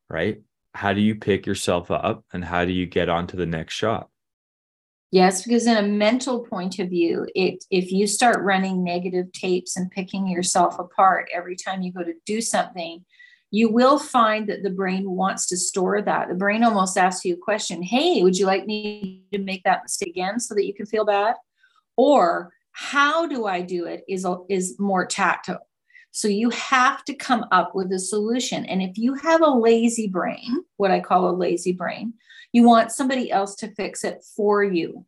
right? 0.09 0.41
How 0.73 0.93
do 0.93 1.01
you 1.01 1.15
pick 1.15 1.45
yourself 1.45 1.91
up 1.91 2.25
and 2.33 2.43
how 2.43 2.65
do 2.65 2.71
you 2.71 2.87
get 2.87 3.09
on 3.09 3.27
to 3.27 3.35
the 3.35 3.45
next 3.45 3.75
shot? 3.75 4.09
Yes, 5.11 5.43
because 5.43 5.65
in 5.65 5.75
a 5.77 5.81
mental 5.87 6.41
point 6.45 6.77
of 6.77 6.89
view, 6.89 7.25
it 7.33 7.65
if 7.71 7.91
you 7.91 8.05
start 8.05 8.43
running 8.43 8.83
negative 8.83 9.31
tapes 9.31 9.75
and 9.75 9.89
picking 9.89 10.27
yourself 10.27 10.77
apart 10.77 11.27
every 11.33 11.55
time 11.55 11.81
you 11.81 11.91
go 11.91 12.03
to 12.03 12.13
do 12.27 12.41
something, 12.41 13.03
you 13.49 13.69
will 13.71 13.97
find 13.97 14.47
that 14.49 14.61
the 14.61 14.69
brain 14.69 15.09
wants 15.09 15.47
to 15.47 15.57
store 15.57 15.99
that. 16.03 16.29
The 16.29 16.35
brain 16.35 16.63
almost 16.63 16.95
asks 16.95 17.25
you 17.25 17.33
a 17.33 17.37
question, 17.37 17.81
"Hey, 17.81 18.21
would 18.21 18.37
you 18.37 18.45
like 18.45 18.67
me 18.67 19.23
to 19.33 19.39
make 19.39 19.63
that 19.63 19.81
mistake 19.83 20.09
again 20.09 20.39
so 20.39 20.53
that 20.53 20.65
you 20.67 20.75
can 20.75 20.85
feel 20.85 21.05
bad?" 21.05 21.35
Or, 21.97 22.53
"How 22.71 23.25
do 23.27 23.47
I 23.47 23.61
do 23.61 23.85
it?" 23.85 24.03
is 24.07 24.27
is 24.49 24.77
more 24.79 25.07
tactile. 25.07 25.68
So 26.11 26.27
you 26.27 26.49
have 26.49 27.05
to 27.05 27.13
come 27.13 27.45
up 27.51 27.75
with 27.75 27.91
a 27.91 27.99
solution. 27.99 28.65
And 28.65 28.81
if 28.81 28.97
you 28.97 29.13
have 29.15 29.41
a 29.41 29.49
lazy 29.49 30.07
brain, 30.07 30.63
what 30.77 30.91
I 30.91 30.99
call 30.99 31.29
a 31.29 31.31
lazy 31.31 31.71
brain, 31.71 32.13
you 32.51 32.63
want 32.63 32.91
somebody 32.91 33.31
else 33.31 33.55
to 33.55 33.73
fix 33.75 34.03
it 34.03 34.23
for 34.35 34.63
you. 34.63 35.05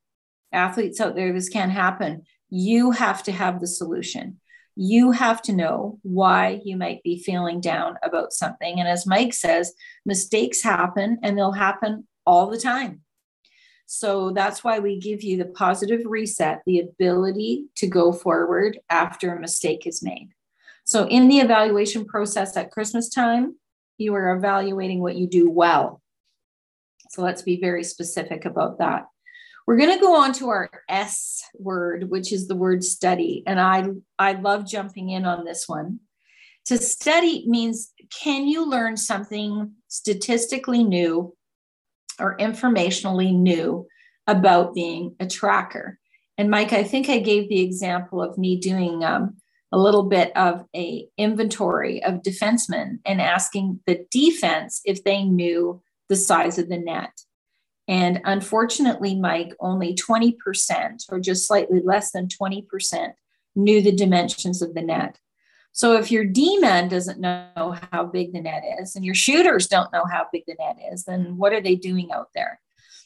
Athletes 0.52 1.02
out 1.02 1.16
there, 1.16 1.34
this 1.34 1.50
can't 1.50 1.72
happen. 1.72 2.24
You 2.50 2.92
have 2.92 3.24
to 3.24 3.32
have 3.32 3.60
the 3.60 3.68
solution. 3.68 4.40
You 4.76 5.12
have 5.12 5.42
to 5.44 5.54
know 5.54 6.00
why 6.04 6.62
you 6.64 6.78
might 6.78 7.04
be 7.04 7.22
feeling 7.22 7.62
down 7.62 7.98
about 8.04 8.32
something. 8.32 8.80
And 8.80 8.88
as 8.88 9.08
Mike 9.08 9.34
says, 9.34 9.74
mistakes 10.06 10.62
happen 10.62 11.20
and 11.24 11.38
they'll 11.38 11.52
happen 11.52 12.08
all 12.26 12.48
the 12.48 12.60
time. 12.60 13.02
So 13.86 14.32
that's 14.32 14.64
why 14.64 14.80
we 14.80 15.00
give 15.00 15.22
you 15.22 15.38
the 15.38 15.46
positive 15.46 16.02
reset, 16.06 16.62
the 16.66 16.80
ability 16.80 17.66
to 17.76 17.88
go 17.88 18.14
forward 18.14 18.80
after 18.90 19.34
a 19.34 19.40
mistake 19.40 19.86
is 19.86 20.02
made. 20.02 20.30
So, 20.92 21.08
in 21.08 21.30
the 21.30 21.40
evaluation 21.40 22.04
process 22.04 22.58
at 22.58 22.70
Christmas 22.70 23.08
time, 23.08 23.56
you 23.98 24.14
are 24.14 24.36
evaluating 24.36 25.00
what 25.00 25.16
you 25.16 25.26
do 25.26 25.50
well. 25.50 26.02
So, 27.12 27.22
let's 27.22 27.44
be 27.44 27.62
very 27.62 27.86
specific 27.86 28.44
about 28.44 28.80
that. 28.80 29.06
We're 29.66 29.78
going 29.78 29.98
to 29.98 30.02
go 30.04 30.18
on 30.18 30.34
to 30.34 30.50
our 30.50 30.70
S 30.90 31.44
word, 31.58 32.10
which 32.10 32.34
is 32.34 32.50
the 32.50 32.58
word 32.58 32.84
study. 32.84 33.42
And 33.48 33.58
I, 33.58 33.88
I 34.20 34.34
love 34.34 34.68
jumping 34.68 35.12
in 35.12 35.24
on 35.24 35.46
this 35.46 35.64
one. 35.66 36.02
To 36.66 36.78
study 36.78 37.46
means 37.48 37.94
can 38.22 38.46
you 38.46 38.70
learn 38.70 38.98
something 38.98 39.72
statistically 39.88 40.84
new 40.84 41.34
or 42.20 42.36
informationally 42.36 43.34
new 43.34 43.88
about 44.28 44.76
being 44.76 45.16
a 45.22 45.26
tracker? 45.26 46.00
And 46.38 46.50
Mike, 46.50 46.74
I 46.74 46.84
think 46.84 47.08
I 47.08 47.20
gave 47.20 47.48
the 47.48 47.62
example 47.62 48.22
of 48.22 48.38
me 48.38 48.60
doing 48.60 49.06
um, 49.06 49.41
a 49.72 49.80
little 49.80 50.04
bit 50.04 50.36
of 50.36 50.66
a 50.76 51.08
inventory 51.18 52.04
of 52.04 52.22
defensemen 52.22 53.00
and 53.06 53.22
asking 53.22 53.80
the 53.88 54.06
defense 54.12 54.82
if 54.84 55.04
they 55.04 55.24
knew 55.24 55.82
the 56.10 56.16
size 56.16 56.60
of 56.60 56.68
the 56.68 56.78
net. 56.78 57.12
And 57.88 58.22
unfortunately, 58.26 59.16
Mike, 59.16 59.54
only 59.60 59.96
20% 59.96 60.36
or 61.10 61.20
just 61.20 61.48
slightly 61.48 61.82
less 61.84 62.12
than 62.12 62.28
20% 62.28 63.14
knew 63.56 63.82
the 63.82 63.92
dimensions 63.92 64.62
of 64.62 64.74
the 64.74 64.82
net. 64.82 65.18
So 65.74 65.96
if 65.96 66.12
your 66.12 66.26
D 66.26 66.58
man 66.58 66.90
doesn't 66.90 67.20
know 67.20 67.78
how 67.92 68.06
big 68.06 68.34
the 68.34 68.42
net 68.42 68.64
is 68.82 68.96
and 68.96 69.06
your 69.06 69.16
shooters 69.16 69.68
don't 69.68 69.92
know 69.94 70.04
how 70.06 70.28
big 70.32 70.44
the 70.48 70.56
net 70.60 70.78
is, 70.92 71.06
then 71.06 71.38
what 71.38 71.54
are 71.54 71.62
they 71.62 71.76
doing 71.76 72.12
out 72.12 72.28
there? 72.36 72.60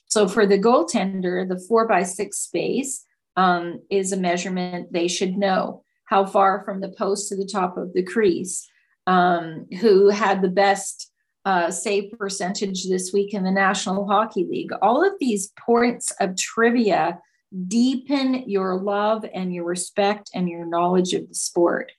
So 0.07 0.27
for 0.27 0.45
the 0.45 0.60
goaltender, 0.60 1.48
the 1.48 1.60
four 1.67 1.88
by 1.88 2.03
six 2.03 2.39
space 2.39 3.05
um, 3.36 3.81
is 3.91 4.12
a 4.12 4.17
measurement 4.17 4.91
they 4.91 5.07
should 5.07 5.38
know 5.38 5.85
how 6.06 6.26
far 6.26 6.64
from 6.64 6.82
the 6.82 6.90
post 6.90 7.30
to 7.30 7.36
the 7.36 7.50
top 7.52 7.78
of 7.78 7.94
the 7.94 8.04
crease, 8.04 8.68
um, 9.08 9.66
who 9.82 10.10
had 10.10 10.42
the 10.42 10.50
best 10.50 11.12
uh, 11.46 11.70
save 11.70 12.12
percentage 12.18 12.86
this 12.86 13.12
week 13.14 13.34
in 13.34 13.44
the 13.44 13.52
National 13.52 14.08
Hockey 14.08 14.48
League. 14.50 14.72
All 14.82 15.06
of 15.06 15.14
these 15.20 15.52
points 15.60 16.12
of 16.20 16.36
trivia 16.36 17.20
deepen 17.68 18.50
your 18.50 18.80
love 18.82 19.26
and 19.34 19.54
your 19.54 19.66
respect 19.66 20.32
and 20.34 20.50
your 20.50 20.66
knowledge 20.66 21.14
of 21.14 21.28
the 21.28 21.36
sport. 21.36 21.92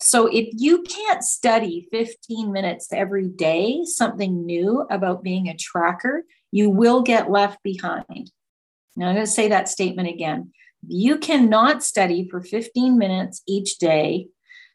So 0.00 0.26
if 0.26 0.48
you 0.56 0.82
can't 0.82 1.22
study 1.22 1.86
15 1.92 2.52
minutes 2.52 2.92
every 2.92 3.28
day, 3.28 3.80
something 3.84 4.44
new 4.44 4.86
about 4.90 5.22
being 5.22 5.48
a 5.48 5.56
tracker, 5.56 6.24
you 6.50 6.70
will 6.70 7.02
get 7.02 7.30
left 7.30 7.62
behind. 7.62 8.30
Now 8.96 9.08
I'm 9.08 9.14
going 9.14 9.26
to 9.26 9.30
say 9.30 9.48
that 9.48 9.68
statement 9.68 10.08
again 10.08 10.52
you 10.86 11.18
cannot 11.18 11.82
study 11.82 12.28
for 12.28 12.40
15 12.40 12.98
minutes 12.98 13.42
each 13.46 13.78
day 13.78 14.28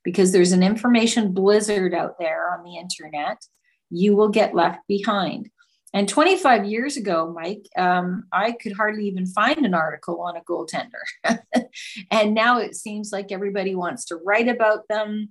because 0.03 0.31
there's 0.31 0.53
an 0.53 0.63
information 0.63 1.33
blizzard 1.33 1.93
out 1.93 2.17
there 2.19 2.53
on 2.53 2.63
the 2.63 2.77
internet. 2.77 3.43
You 3.89 4.15
will 4.15 4.29
get 4.29 4.55
left 4.55 4.79
behind. 4.87 5.49
And 5.93 6.07
25 6.07 6.65
years 6.65 6.97
ago, 6.97 7.33
Mike, 7.33 7.65
um, 7.77 8.25
I 8.31 8.51
could 8.51 8.73
hardly 8.73 9.07
even 9.07 9.25
find 9.25 9.65
an 9.65 9.73
article 9.73 10.21
on 10.21 10.35
a 10.35 10.41
goaltender. 10.41 11.65
and 12.11 12.33
now 12.33 12.59
it 12.59 12.75
seems 12.75 13.11
like 13.11 13.31
everybody 13.31 13.73
wants 13.73 14.05
to 14.05 14.17
write 14.17 14.47
about 14.47 14.87
them, 14.89 15.29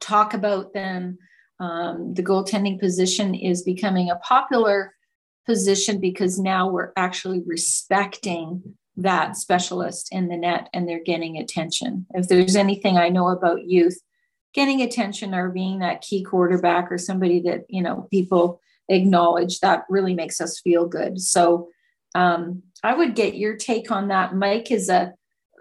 talk 0.00 0.32
about 0.32 0.72
them. 0.72 1.18
Um, 1.60 2.14
the 2.14 2.22
goaltending 2.22 2.80
position 2.80 3.34
is 3.34 3.62
becoming 3.62 4.10
a 4.10 4.16
popular 4.16 4.94
position 5.46 6.00
because 6.00 6.38
now 6.38 6.68
we're 6.68 6.92
actually 6.96 7.42
respecting 7.46 8.76
that 8.96 9.36
specialist 9.36 10.08
in 10.12 10.28
the 10.28 10.36
net 10.36 10.68
and 10.72 10.88
they're 10.88 11.02
getting 11.02 11.38
attention. 11.38 12.06
If 12.14 12.28
there's 12.28 12.56
anything 12.56 12.96
I 12.96 13.08
know 13.08 13.28
about 13.28 13.64
youth, 13.64 14.00
getting 14.54 14.82
attention 14.82 15.34
or 15.34 15.50
being 15.50 15.80
that 15.80 16.00
key 16.00 16.22
quarterback 16.22 16.90
or 16.92 16.98
somebody 16.98 17.40
that, 17.40 17.64
you 17.68 17.82
know, 17.82 18.06
people 18.10 18.60
acknowledge, 18.88 19.60
that 19.60 19.84
really 19.88 20.14
makes 20.14 20.40
us 20.40 20.60
feel 20.60 20.86
good. 20.86 21.20
So 21.20 21.68
um, 22.14 22.62
I 22.82 22.94
would 22.94 23.16
get 23.16 23.36
your 23.36 23.56
take 23.56 23.90
on 23.90 24.08
that. 24.08 24.36
Mike 24.36 24.70
is 24.70 24.88
a, 24.88 25.12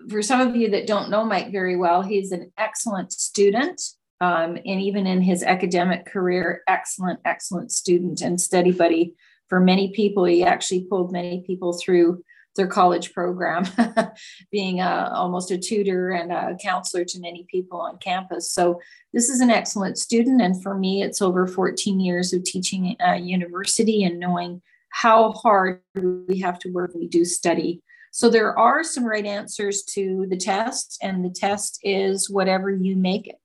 for 0.10 0.22
some 0.22 0.42
of 0.42 0.56
you 0.56 0.70
that 0.72 0.86
don't 0.86 1.10
know 1.10 1.26
Mike 1.26 1.52
very 1.52 1.76
well, 1.76 2.04
he's 2.04 2.32
an 2.32 2.52
excellent 2.58 3.12
student. 3.12 3.82
Um, 4.22 4.58
and 4.58 4.80
even 4.80 5.08
in 5.08 5.22
his 5.22 5.44
academic 5.44 6.06
career, 6.06 6.62
excellent, 6.68 7.20
excellent 7.26 7.72
student 7.72 8.22
and 8.22 8.40
study 8.40 8.72
buddy 8.72 9.16
for 9.50 9.60
many 9.60 9.92
people. 9.92 10.24
He 10.26 10.44
actually 10.44 10.86
pulled 10.86 11.12
many 11.12 11.44
people 11.46 11.74
through 11.74 12.24
their 12.56 12.68
college 12.68 13.14
program, 13.14 13.66
being 14.52 14.80
a, 14.80 15.12
almost 15.14 15.52
a 15.52 15.58
tutor 15.58 16.12
and 16.12 16.32
a 16.32 16.56
counselor 16.62 17.04
to 17.06 17.20
many 17.20 17.46
people 17.50 17.80
on 17.80 17.98
campus. 17.98 18.52
So 18.52 18.80
this 19.12 19.30
is 19.30 19.42
an 19.42 19.50
excellent 19.50 19.98
student. 19.98 20.42
And 20.42 20.62
for 20.62 20.78
me, 20.78 21.02
it's 21.02 21.22
over 21.22 21.48
14 21.48 22.00
years 22.00 22.34
of 22.34 22.44
teaching 22.44 22.96
at 23.00 23.24
university 23.24 24.04
and 24.04 24.20
knowing 24.20 24.62
how 24.90 25.32
hard 25.32 25.82
we 25.96 26.40
have 26.40 26.60
to 26.60 26.70
work 26.70 26.92
we 26.94 27.08
do 27.08 27.26
study. 27.26 27.82
So 28.12 28.30
there 28.30 28.58
are 28.60 28.84
some 28.84 29.06
right 29.06 29.26
answers 29.26 29.82
to 29.94 30.28
the 30.30 30.38
test, 30.38 31.00
and 31.02 31.26
the 31.26 31.32
test 31.32 31.80
is 31.82 32.30
whatever 32.30 32.70
you 32.70 32.96
make 32.96 33.26
it. 33.26 33.38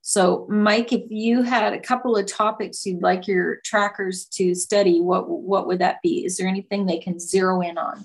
So, 0.00 0.46
Mike, 0.50 0.92
if 0.94 1.02
you 1.10 1.42
had 1.42 1.74
a 1.74 1.80
couple 1.80 2.16
of 2.16 2.26
topics 2.26 2.84
you'd 2.84 3.02
like 3.02 3.26
your 3.26 3.60
trackers 3.64 4.26
to 4.32 4.54
study, 4.54 5.00
what 5.00 5.28
what 5.28 5.66
would 5.66 5.78
that 5.80 5.96
be? 6.02 6.24
Is 6.24 6.36
there 6.36 6.48
anything 6.48 6.86
they 6.86 6.98
can 6.98 7.18
zero 7.18 7.60
in 7.60 7.76
on? 7.76 8.04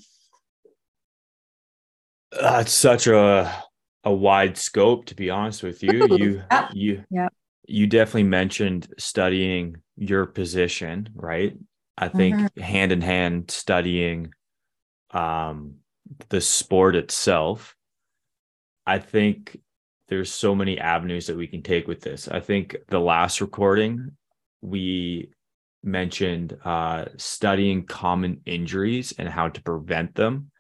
That's 2.32 2.72
such 2.72 3.08
a 3.08 3.64
a 4.04 4.14
wide 4.14 4.58
scope, 4.58 5.06
to 5.06 5.16
be 5.16 5.30
honest 5.30 5.64
with 5.64 5.84
you. 5.84 6.08
You 6.18 6.44
yeah. 6.52 6.70
you 6.74 7.04
yeah. 7.10 7.30
you 7.68 7.88
definitely 7.88 8.24
mentioned 8.24 8.88
studying 8.98 9.78
your 9.98 10.26
position, 10.26 11.10
right? 11.16 11.58
I 11.98 12.08
think 12.08 12.36
mm-hmm. 12.36 12.62
hand 12.62 12.92
in 12.92 13.02
hand 13.02 13.52
studying 13.52 14.34
um 15.12 15.76
the 16.30 16.42
sport 16.42 16.96
itself. 16.96 17.76
I 18.86 19.00
think 19.00 19.60
there's 20.08 20.32
so 20.32 20.56
many 20.56 20.80
avenues 20.80 21.28
that 21.28 21.38
we 21.38 21.48
can 21.48 21.62
take 21.62 21.88
with 21.88 22.02
this. 22.02 22.28
I 22.28 22.40
think 22.40 22.76
the 22.88 23.00
last 23.00 23.42
recording 23.42 24.12
we 24.62 25.32
mentioned 25.84 26.58
uh, 26.66 27.06
studying 27.18 27.86
common 27.86 28.42
injuries 28.46 29.14
and 29.18 29.30
how 29.30 29.50
to 29.50 29.62
prevent 29.62 30.16
them. 30.16 30.52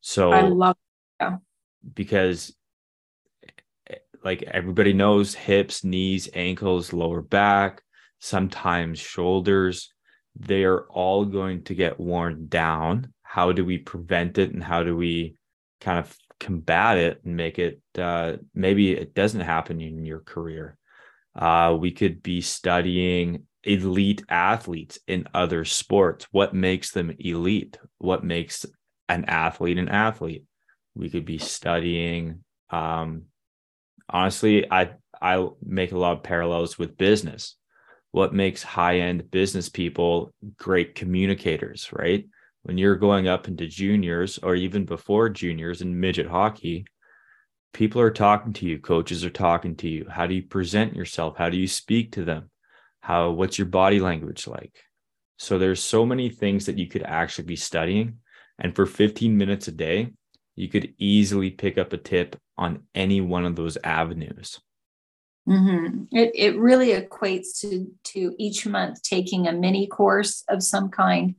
So 0.00 0.30
I 0.30 0.42
love 0.42 0.76
yeah. 1.20 1.36
because 1.94 2.54
like 4.24 4.42
everybody 4.42 4.92
knows 4.92 5.34
hips, 5.34 5.84
knees, 5.84 6.28
ankles, 6.34 6.92
lower 6.92 7.22
back, 7.22 7.82
sometimes 8.18 8.98
shoulders, 8.98 9.92
they 10.38 10.64
are 10.64 10.82
all 10.90 11.24
going 11.24 11.64
to 11.64 11.74
get 11.74 12.00
worn 12.00 12.46
down. 12.48 13.12
How 13.22 13.52
do 13.52 13.64
we 13.64 13.78
prevent 13.78 14.38
it 14.38 14.52
and 14.52 14.62
how 14.62 14.82
do 14.82 14.96
we 14.96 15.36
kind 15.80 15.98
of 15.98 16.16
combat 16.40 16.98
it 16.98 17.20
and 17.24 17.36
make 17.36 17.58
it 17.58 17.80
uh, 17.96 18.34
maybe 18.54 18.92
it 18.92 19.14
doesn't 19.14 19.40
happen 19.40 19.80
in 19.80 20.04
your 20.04 20.20
career? 20.20 20.76
Uh, 21.34 21.76
we 21.78 21.92
could 21.92 22.22
be 22.22 22.40
studying 22.40 23.44
elite 23.64 24.22
athletes 24.28 24.98
in 25.06 25.28
other 25.34 25.64
sports. 25.64 26.26
What 26.30 26.54
makes 26.54 26.90
them 26.92 27.14
elite? 27.18 27.78
What 27.98 28.24
makes 28.24 28.64
an 29.08 29.24
athlete 29.26 29.78
an 29.78 29.88
athlete? 29.88 30.44
We 30.98 31.08
could 31.08 31.24
be 31.24 31.38
studying. 31.38 32.44
Um, 32.70 33.24
honestly, 34.08 34.70
I 34.70 34.90
I 35.20 35.48
make 35.64 35.92
a 35.92 35.98
lot 35.98 36.16
of 36.16 36.22
parallels 36.22 36.78
with 36.78 36.98
business. 36.98 37.56
What 38.10 38.34
makes 38.34 38.62
high 38.62 39.00
end 39.00 39.30
business 39.30 39.68
people 39.68 40.32
great 40.56 40.94
communicators, 40.94 41.90
right? 41.92 42.26
When 42.62 42.78
you're 42.78 42.96
going 42.96 43.28
up 43.28 43.48
into 43.48 43.66
juniors 43.66 44.38
or 44.38 44.54
even 44.54 44.84
before 44.84 45.28
juniors 45.28 45.80
in 45.80 46.00
midget 46.00 46.26
hockey, 46.26 46.84
people 47.72 48.00
are 48.00 48.10
talking 48.10 48.52
to 48.54 48.66
you, 48.66 48.78
coaches 48.78 49.24
are 49.24 49.30
talking 49.30 49.76
to 49.76 49.88
you. 49.88 50.06
How 50.10 50.26
do 50.26 50.34
you 50.34 50.42
present 50.42 50.96
yourself? 50.96 51.36
How 51.36 51.48
do 51.48 51.56
you 51.56 51.68
speak 51.68 52.12
to 52.12 52.24
them? 52.24 52.50
How 53.00 53.30
what's 53.30 53.58
your 53.58 53.68
body 53.68 54.00
language 54.00 54.46
like? 54.46 54.74
So 55.38 55.58
there's 55.58 55.82
so 55.82 56.04
many 56.04 56.30
things 56.30 56.66
that 56.66 56.78
you 56.78 56.88
could 56.88 57.04
actually 57.04 57.44
be 57.44 57.56
studying 57.56 58.18
and 58.58 58.74
for 58.74 58.86
15 58.86 59.36
minutes 59.36 59.68
a 59.68 59.72
day, 59.72 60.12
you 60.58 60.68
could 60.68 60.92
easily 60.98 61.50
pick 61.50 61.78
up 61.78 61.92
a 61.92 61.96
tip 61.96 62.36
on 62.56 62.82
any 62.92 63.20
one 63.20 63.44
of 63.44 63.54
those 63.54 63.78
avenues. 63.84 64.58
Mm-hmm. 65.48 66.04
It, 66.10 66.32
it 66.34 66.58
really 66.58 66.88
equates 66.88 67.60
to, 67.60 67.86
to 68.12 68.34
each 68.38 68.66
month 68.66 69.02
taking 69.02 69.46
a 69.46 69.52
mini 69.52 69.86
course 69.86 70.42
of 70.48 70.64
some 70.64 70.90
kind, 70.90 71.36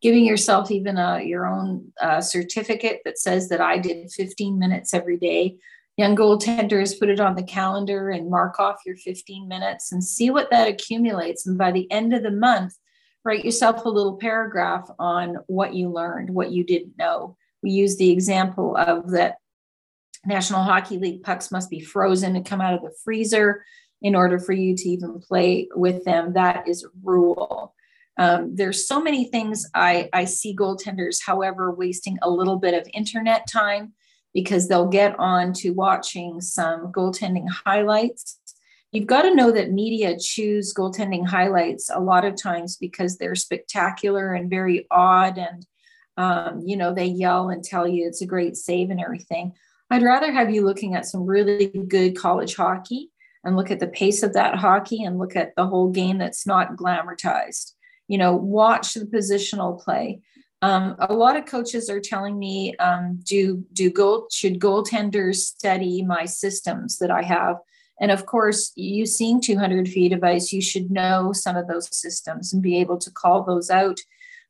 giving 0.00 0.24
yourself 0.24 0.70
even 0.70 0.96
a, 0.96 1.22
your 1.22 1.46
own 1.46 1.92
uh, 2.00 2.22
certificate 2.22 3.02
that 3.04 3.18
says 3.18 3.50
that 3.50 3.60
I 3.60 3.76
did 3.76 4.10
15 4.10 4.58
minutes 4.58 4.94
every 4.94 5.18
day. 5.18 5.58
Young 5.98 6.16
goaltenders 6.16 6.98
put 6.98 7.10
it 7.10 7.20
on 7.20 7.36
the 7.36 7.42
calendar 7.42 8.08
and 8.08 8.30
mark 8.30 8.58
off 8.58 8.80
your 8.86 8.96
15 8.96 9.46
minutes 9.46 9.92
and 9.92 10.02
see 10.02 10.30
what 10.30 10.50
that 10.50 10.66
accumulates. 10.66 11.46
And 11.46 11.58
by 11.58 11.72
the 11.72 11.88
end 11.92 12.14
of 12.14 12.22
the 12.22 12.30
month, 12.30 12.74
write 13.22 13.44
yourself 13.44 13.84
a 13.84 13.90
little 13.90 14.16
paragraph 14.16 14.90
on 14.98 15.36
what 15.46 15.74
you 15.74 15.90
learned, 15.90 16.30
what 16.30 16.50
you 16.50 16.64
didn't 16.64 16.96
know. 16.96 17.36
We 17.62 17.70
use 17.70 17.96
the 17.96 18.10
example 18.10 18.76
of 18.76 19.10
that 19.10 19.36
National 20.24 20.62
Hockey 20.62 20.98
League 20.98 21.22
pucks 21.22 21.50
must 21.50 21.70
be 21.70 21.80
frozen 21.80 22.36
and 22.36 22.46
come 22.46 22.60
out 22.60 22.74
of 22.74 22.82
the 22.82 22.94
freezer 23.04 23.64
in 24.02 24.14
order 24.14 24.38
for 24.38 24.52
you 24.52 24.76
to 24.76 24.88
even 24.88 25.20
play 25.20 25.68
with 25.74 26.04
them. 26.04 26.32
That 26.32 26.68
is 26.68 26.84
a 26.84 26.88
rule. 27.02 27.74
Um, 28.18 28.54
there's 28.54 28.86
so 28.86 29.00
many 29.02 29.24
things 29.24 29.66
I, 29.74 30.08
I 30.12 30.26
see 30.26 30.54
goaltenders, 30.54 31.18
however, 31.24 31.72
wasting 31.72 32.18
a 32.22 32.30
little 32.30 32.58
bit 32.58 32.74
of 32.74 32.88
internet 32.92 33.48
time 33.50 33.94
because 34.34 34.68
they'll 34.68 34.88
get 34.88 35.18
on 35.18 35.52
to 35.54 35.70
watching 35.70 36.40
some 36.40 36.92
goaltending 36.92 37.46
highlights. 37.48 38.38
You've 38.92 39.06
got 39.06 39.22
to 39.22 39.34
know 39.34 39.50
that 39.52 39.72
media 39.72 40.18
choose 40.18 40.74
goaltending 40.74 41.26
highlights 41.26 41.88
a 41.90 42.00
lot 42.00 42.24
of 42.24 42.40
times 42.40 42.76
because 42.76 43.16
they're 43.16 43.34
spectacular 43.34 44.34
and 44.34 44.50
very 44.50 44.86
odd 44.90 45.38
and 45.38 45.66
um, 46.16 46.60
you 46.64 46.76
know 46.76 46.94
they 46.94 47.06
yell 47.06 47.50
and 47.50 47.64
tell 47.64 47.86
you 47.86 48.06
it's 48.06 48.22
a 48.22 48.26
great 48.26 48.56
save 48.56 48.90
and 48.90 49.00
everything 49.00 49.52
I'd 49.92 50.02
rather 50.02 50.32
have 50.32 50.50
you 50.50 50.64
looking 50.64 50.94
at 50.94 51.04
some 51.04 51.26
really 51.26 51.66
good 51.66 52.16
college 52.16 52.56
hockey 52.56 53.10
and 53.44 53.56
look 53.56 53.70
at 53.70 53.78
the 53.78 53.88
pace 53.88 54.22
of 54.22 54.32
that 54.32 54.56
hockey 54.56 55.04
and 55.04 55.18
look 55.18 55.36
at 55.36 55.54
the 55.54 55.66
whole 55.66 55.90
game 55.90 56.16
that's 56.16 56.46
not 56.46 56.76
glamorized. 56.76 57.72
You 58.08 58.16
know, 58.16 58.34
watch 58.34 58.94
the 58.94 59.04
positional 59.04 59.78
play. 59.78 60.22
Um, 60.62 60.96
a 60.98 61.12
lot 61.12 61.36
of 61.36 61.44
coaches 61.44 61.90
are 61.90 62.00
telling 62.00 62.38
me, 62.38 62.74
um, 62.76 63.20
do 63.22 63.66
do 63.74 63.90
goal 63.90 64.28
should 64.32 64.58
goaltenders 64.58 65.36
study 65.36 66.02
my 66.02 66.24
systems 66.24 66.96
that 66.98 67.10
I 67.10 67.20
have? 67.20 67.56
And 68.00 68.10
of 68.10 68.24
course, 68.24 68.72
you 68.74 69.04
seeing 69.04 69.42
200 69.42 69.88
feet 69.88 70.14
of 70.14 70.24
ice, 70.24 70.54
you 70.54 70.62
should 70.62 70.90
know 70.90 71.34
some 71.34 71.54
of 71.54 71.68
those 71.68 71.94
systems 71.94 72.54
and 72.54 72.62
be 72.62 72.78
able 72.78 72.96
to 72.96 73.10
call 73.10 73.42
those 73.42 73.68
out. 73.68 74.00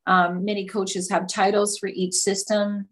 Um, 0.07 0.45
many 0.45 0.67
coaches 0.67 1.11
have 1.11 1.29
titles 1.29 1.79
for 1.79 1.89
each 1.89 2.15
system 2.15 2.89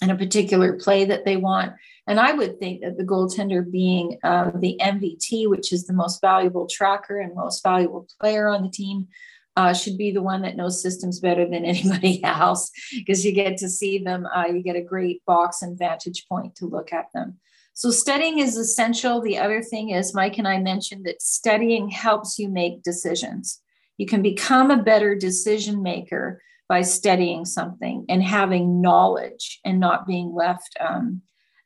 and 0.00 0.10
a 0.10 0.16
particular 0.16 0.74
play 0.74 1.04
that 1.04 1.24
they 1.24 1.36
want. 1.36 1.72
And 2.08 2.18
I 2.18 2.32
would 2.32 2.58
think 2.58 2.82
that 2.82 2.96
the 2.96 3.04
goaltender 3.04 3.70
being 3.70 4.18
uh, 4.24 4.50
the 4.56 4.78
MVT, 4.82 5.48
which 5.48 5.72
is 5.72 5.86
the 5.86 5.92
most 5.92 6.20
valuable 6.20 6.66
tracker 6.66 7.20
and 7.20 7.34
most 7.34 7.62
valuable 7.62 8.08
player 8.20 8.48
on 8.48 8.62
the 8.62 8.70
team, 8.70 9.06
uh, 9.56 9.72
should 9.72 9.98
be 9.98 10.10
the 10.10 10.22
one 10.22 10.42
that 10.42 10.56
knows 10.56 10.82
systems 10.82 11.20
better 11.20 11.44
than 11.44 11.64
anybody 11.64 12.22
else 12.24 12.70
because 12.92 13.24
you 13.24 13.32
get 13.32 13.56
to 13.58 13.68
see 13.68 13.98
them. 13.98 14.26
Uh, 14.34 14.46
you 14.46 14.62
get 14.62 14.76
a 14.76 14.82
great 14.82 15.24
box 15.26 15.62
and 15.62 15.78
vantage 15.78 16.26
point 16.28 16.56
to 16.56 16.66
look 16.66 16.92
at 16.92 17.06
them. 17.14 17.38
So 17.74 17.90
studying 17.90 18.38
is 18.38 18.56
essential. 18.56 19.22
The 19.22 19.38
other 19.38 19.62
thing 19.62 19.90
is, 19.90 20.14
Mike 20.14 20.38
and 20.38 20.46
I 20.46 20.58
mentioned 20.58 21.06
that 21.06 21.22
studying 21.22 21.88
helps 21.88 22.38
you 22.38 22.48
make 22.48 22.82
decisions. 22.82 23.60
You 24.02 24.08
can 24.08 24.20
become 24.20 24.72
a 24.72 24.82
better 24.82 25.14
decision 25.14 25.80
maker 25.80 26.42
by 26.68 26.82
studying 26.82 27.44
something 27.44 28.04
and 28.08 28.20
having 28.20 28.80
knowledge 28.80 29.60
and 29.64 29.78
not 29.78 30.08
being 30.08 30.34
left 30.34 30.76
um, 30.80 31.22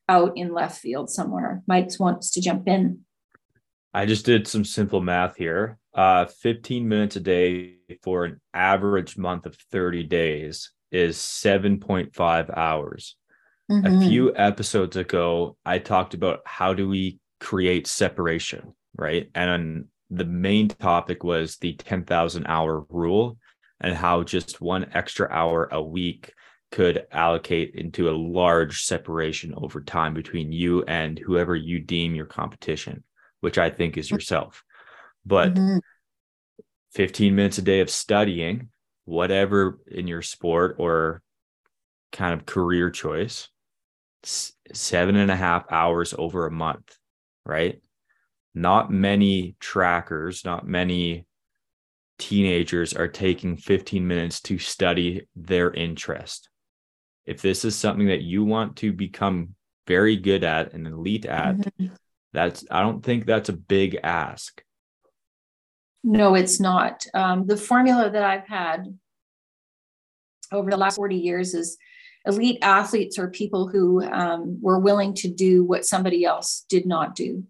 out 0.07 0.37
in 0.37 0.53
left 0.53 0.79
field 0.79 1.09
somewhere. 1.09 1.62
Mike 1.66 1.88
wants 1.99 2.31
to 2.33 2.42
jump 2.42 2.68
in. 2.68 3.07
I 3.94 4.05
just 4.05 4.27
did 4.27 4.46
some 4.46 4.66
simple 4.66 5.01
math 5.01 5.37
here. 5.37 5.79
Uh, 5.94 6.27
15 6.27 6.87
minutes 6.87 7.16
a 7.16 7.20
day 7.20 7.77
for 8.03 8.27
an 8.27 8.38
average 8.53 9.16
month 9.16 9.46
of 9.46 9.57
30 9.72 10.03
days 10.03 10.72
is 10.92 11.16
7.5 11.16 12.55
hours. 12.55 13.16
Mm-hmm. 13.72 13.87
A 13.87 14.07
few 14.07 14.37
episodes 14.37 14.99
ago, 14.99 15.57
I 15.64 15.79
talked 15.79 16.12
about 16.12 16.40
how 16.44 16.75
do 16.75 16.87
we 16.87 17.18
create 17.40 17.87
separation, 17.87 18.75
right? 18.94 19.31
And 19.35 19.87
the 20.11 20.25
main 20.25 20.69
topic 20.69 21.25
was 21.25 21.57
the 21.57 21.75
10,000 21.75 22.47
hour 22.47 22.85
rule 22.88 23.38
and 23.81 23.95
how 23.95 24.23
just 24.23 24.61
one 24.61 24.87
extra 24.95 25.29
hour 25.31 25.69
a 25.73 25.83
week 25.83 26.33
could 26.71 27.07
allocate 27.12 27.75
into 27.75 28.09
a 28.09 28.16
large 28.16 28.83
separation 28.83 29.55
over 29.57 29.81
time 29.81 30.14
between 30.14 30.53
you 30.53 30.83
and 30.85 31.19
whoever 31.19 31.55
you 31.55 31.81
deem 31.81 32.14
your 32.14 32.27
competition, 32.27 33.05
which 33.40 33.59
I 33.59 33.71
think 33.71 33.97
is 33.97 34.11
yourself. 34.11 34.64
But 35.25 35.55
mm-hmm. 35.55 35.79
15 36.92 37.35
minutes 37.35 37.59
a 37.59 37.62
day 37.62 37.81
of 37.81 37.90
studying, 37.90 38.71
whatever 39.05 39.79
in 39.87 40.07
your 40.07 40.23
sport 40.23 40.77
or 40.79 41.23
kind 42.12 42.33
of 42.35 42.47
career 42.47 42.90
choice, 42.90 43.49
seven 44.23 45.16
and 45.16 45.31
a 45.31 45.37
half 45.37 45.64
hours 45.71 46.14
over 46.16 46.47
a 46.47 46.51
month, 46.51 46.97
right? 47.45 47.81
Not 48.57 48.90
many 48.90 49.55
trackers, 49.61 50.42
not 50.42 50.66
many 50.66 51.27
teenagers 52.19 52.95
are 52.95 53.07
taking 53.07 53.59
15 53.59 54.07
minutes 54.07 54.40
to 54.40 54.59
study 54.59 55.29
their 55.37 55.71
interest. 55.71 56.49
If 57.27 57.42
this 57.42 57.66
is 57.66 57.77
something 57.77 58.07
that 58.07 58.23
you 58.23 58.45
want 58.45 58.77
to 58.77 58.95
become 58.95 59.55
very 59.87 60.16
good 60.16 60.42
at 60.42 60.73
and 60.73 60.87
elite 60.87 61.27
at, 61.27 61.59
mm-hmm. 61.59 61.88
that's 62.33 62.64
I 62.71 62.81
don't 62.81 63.03
think 63.03 63.27
that's 63.27 63.51
a 63.51 63.53
big 63.53 63.99
ask. 64.03 64.62
No, 66.03 66.35
it's 66.35 66.59
not. 66.59 67.05
Um, 67.12 67.47
the 67.47 67.59
formula 67.59 68.09
that 68.09 68.25
I've 68.25 68.49
had 68.49 68.87
over 70.51 70.71
the 70.71 70.79
last 70.79 70.97
40 70.97 71.16
years 71.16 71.53
is 71.53 71.77
elite 72.25 72.61
athletes 72.62 73.19
are 73.19 73.29
people 73.29 73.69
who 73.69 74.03
um, 74.03 74.62
were 74.62 74.79
willing 74.79 75.12
to 75.16 75.29
do 75.29 75.62
what 75.62 75.85
somebody 75.85 76.25
else 76.25 76.64
did 76.71 76.87
not 76.87 77.14
do. 77.14 77.45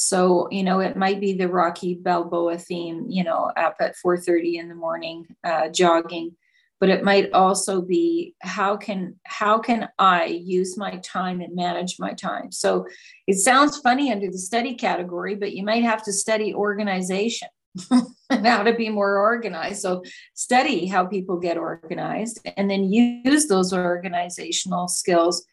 So, 0.00 0.46
you 0.52 0.62
know, 0.62 0.78
it 0.78 0.96
might 0.96 1.20
be 1.20 1.32
the 1.32 1.48
Rocky 1.48 1.94
Balboa 1.94 2.56
theme, 2.56 3.06
you 3.08 3.24
know, 3.24 3.50
up 3.56 3.74
at 3.80 3.96
4:30 3.96 4.56
in 4.56 4.68
the 4.68 4.76
morning, 4.76 5.26
uh, 5.42 5.70
jogging, 5.70 6.36
but 6.78 6.88
it 6.88 7.02
might 7.02 7.32
also 7.32 7.82
be 7.82 8.36
how 8.40 8.76
can 8.76 9.16
how 9.24 9.58
can 9.58 9.88
I 9.98 10.26
use 10.26 10.78
my 10.78 10.98
time 10.98 11.40
and 11.40 11.56
manage 11.56 11.96
my 11.98 12.12
time. 12.12 12.52
So, 12.52 12.86
it 13.26 13.38
sounds 13.38 13.78
funny 13.78 14.12
under 14.12 14.30
the 14.30 14.38
study 14.38 14.76
category, 14.76 15.34
but 15.34 15.52
you 15.52 15.64
might 15.64 15.82
have 15.82 16.04
to 16.04 16.12
study 16.12 16.54
organization 16.54 17.48
and 18.30 18.46
how 18.46 18.62
to 18.62 18.74
be 18.74 18.90
more 18.90 19.18
organized. 19.18 19.82
So, 19.82 20.04
study 20.34 20.86
how 20.86 21.06
people 21.06 21.40
get 21.40 21.56
organized, 21.56 22.38
and 22.56 22.70
then 22.70 22.84
use 22.92 23.48
those 23.48 23.72
organizational 23.72 24.86
skills 24.86 25.44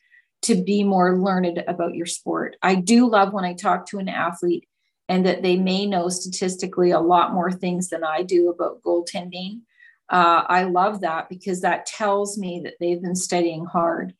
to 0.43 0.55
be 0.55 0.83
more 0.83 1.17
learned 1.17 1.63
about 1.67 1.95
your 1.95 2.05
sport. 2.05 2.55
I 2.61 2.75
do 2.75 3.09
love 3.09 3.33
when 3.33 3.45
I 3.45 3.53
talk 3.53 3.87
to 3.87 3.99
an 3.99 4.09
athlete 4.09 4.67
and 5.07 5.25
that 5.25 5.41
they 5.41 5.57
may 5.57 5.85
know 5.85 6.09
statistically 6.09 6.91
a 6.91 6.99
lot 6.99 7.33
more 7.33 7.51
things 7.51 7.89
than 7.89 8.03
I 8.03 8.23
do 8.23 8.49
about 8.49 8.81
goaltending. 8.81 9.61
Uh, 10.09 10.43
I 10.47 10.63
love 10.63 11.01
that 11.01 11.29
because 11.29 11.61
that 11.61 11.85
tells 11.85 12.37
me 12.37 12.61
that 12.63 12.75
they've 12.79 13.01
been 13.01 13.15
studying 13.15 13.65
hard. 13.65 14.13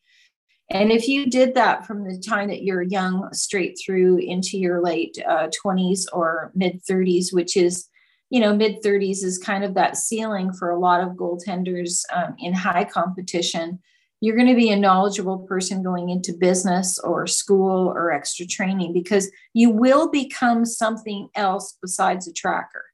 And 0.72 0.92
if 0.92 1.08
you 1.08 1.28
did 1.28 1.54
that 1.56 1.86
from 1.86 2.04
the 2.04 2.20
time 2.20 2.50
that 2.50 2.64
you're 2.64 2.82
young 2.82 3.30
straight 3.34 3.78
through 3.84 4.18
into 4.18 4.58
your 4.58 4.82
late 4.82 5.18
uh, 5.28 5.50
20s 5.64 6.06
or 6.12 6.52
mid 6.56 6.84
30s, 6.84 7.32
which 7.32 7.56
is, 7.56 7.88
you 8.32 8.40
know, 8.40 8.56
mid 8.56 8.82
30s 8.82 9.24
is 9.24 9.38
kind 9.38 9.64
of 9.64 9.76
that 9.76 9.98
ceiling 9.98 10.52
for 10.54 10.72
a 10.72 10.80
lot 10.80 11.02
of 11.02 11.16
goaltenders 11.16 12.02
um, 12.14 12.36
in 12.40 12.54
high 12.54 12.84
competition, 12.84 13.80
you're 14.22 14.36
going 14.36 14.48
to 14.48 14.56
be 14.56 14.70
a 14.70 14.76
knowledgeable 14.76 15.40
person 15.40 15.84
going 15.84 16.10
into 16.10 16.34
business 16.34 16.98
or 17.00 17.28
school 17.28 17.88
or 17.90 18.12
extra 18.12 18.46
training 18.46 18.94
because 18.94 19.30
you 19.54 19.70
will 19.70 20.10
become 20.10 20.66
something 20.66 21.30
else 21.36 21.78
besides 21.82 22.28
a 22.28 22.34
tracker. 22.34 22.86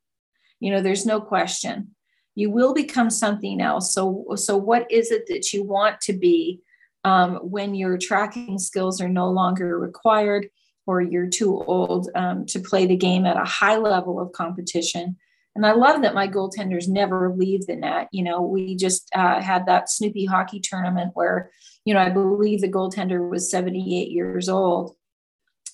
You 0.60 0.71
know, 0.71 0.81
there's 0.81 1.05
no 1.05 1.21
question. 1.21 1.95
You 2.36 2.49
will 2.49 2.73
become 2.73 3.10
something 3.10 3.62
else. 3.62 3.93
So, 3.93 4.25
so 4.36 4.57
what 4.57 4.89
is 4.91 5.12
it 5.12 5.27
that 5.27 5.53
you 5.53 5.63
want 5.63 6.01
to 6.01 6.13
be? 6.13 6.62
um, 7.03 7.36
when 7.38 7.75
your 7.75 7.97
tracking 7.97 8.60
skills 8.60 9.01
are 9.01 9.10
no 9.10 9.29
longer 9.29 9.79
required 9.79 10.49
or 10.86 11.01
you're 11.01 11.29
too 11.29 11.62
old 11.63 12.10
um, 12.15 12.45
to 12.47 12.60
play 12.60 12.86
the 12.86 12.95
game 12.95 13.25
at 13.25 13.38
a 13.38 13.45
high 13.45 13.77
level 13.77 14.19
of 14.19 14.31
competition. 14.34 15.15
And 15.55 15.65
I 15.65 15.73
love 15.73 16.01
that 16.01 16.13
my 16.13 16.27
goaltenders 16.27 16.87
never 16.87 17.33
leave 17.35 17.67
the 17.67 17.75
net. 17.75 18.07
You 18.11 18.23
know, 18.23 18.41
we 18.41 18.75
just 18.75 19.09
uh, 19.13 19.41
had 19.41 19.65
that 19.65 19.89
Snoopy 19.89 20.25
hockey 20.25 20.59
tournament 20.59 21.11
where, 21.13 21.51
you 21.83 21.93
know, 21.93 21.99
I 21.99 22.09
believe 22.09 22.61
the 22.61 22.71
goaltender 22.71 23.29
was 23.29 23.51
78 23.51 24.11
years 24.11 24.47
old. 24.47 24.95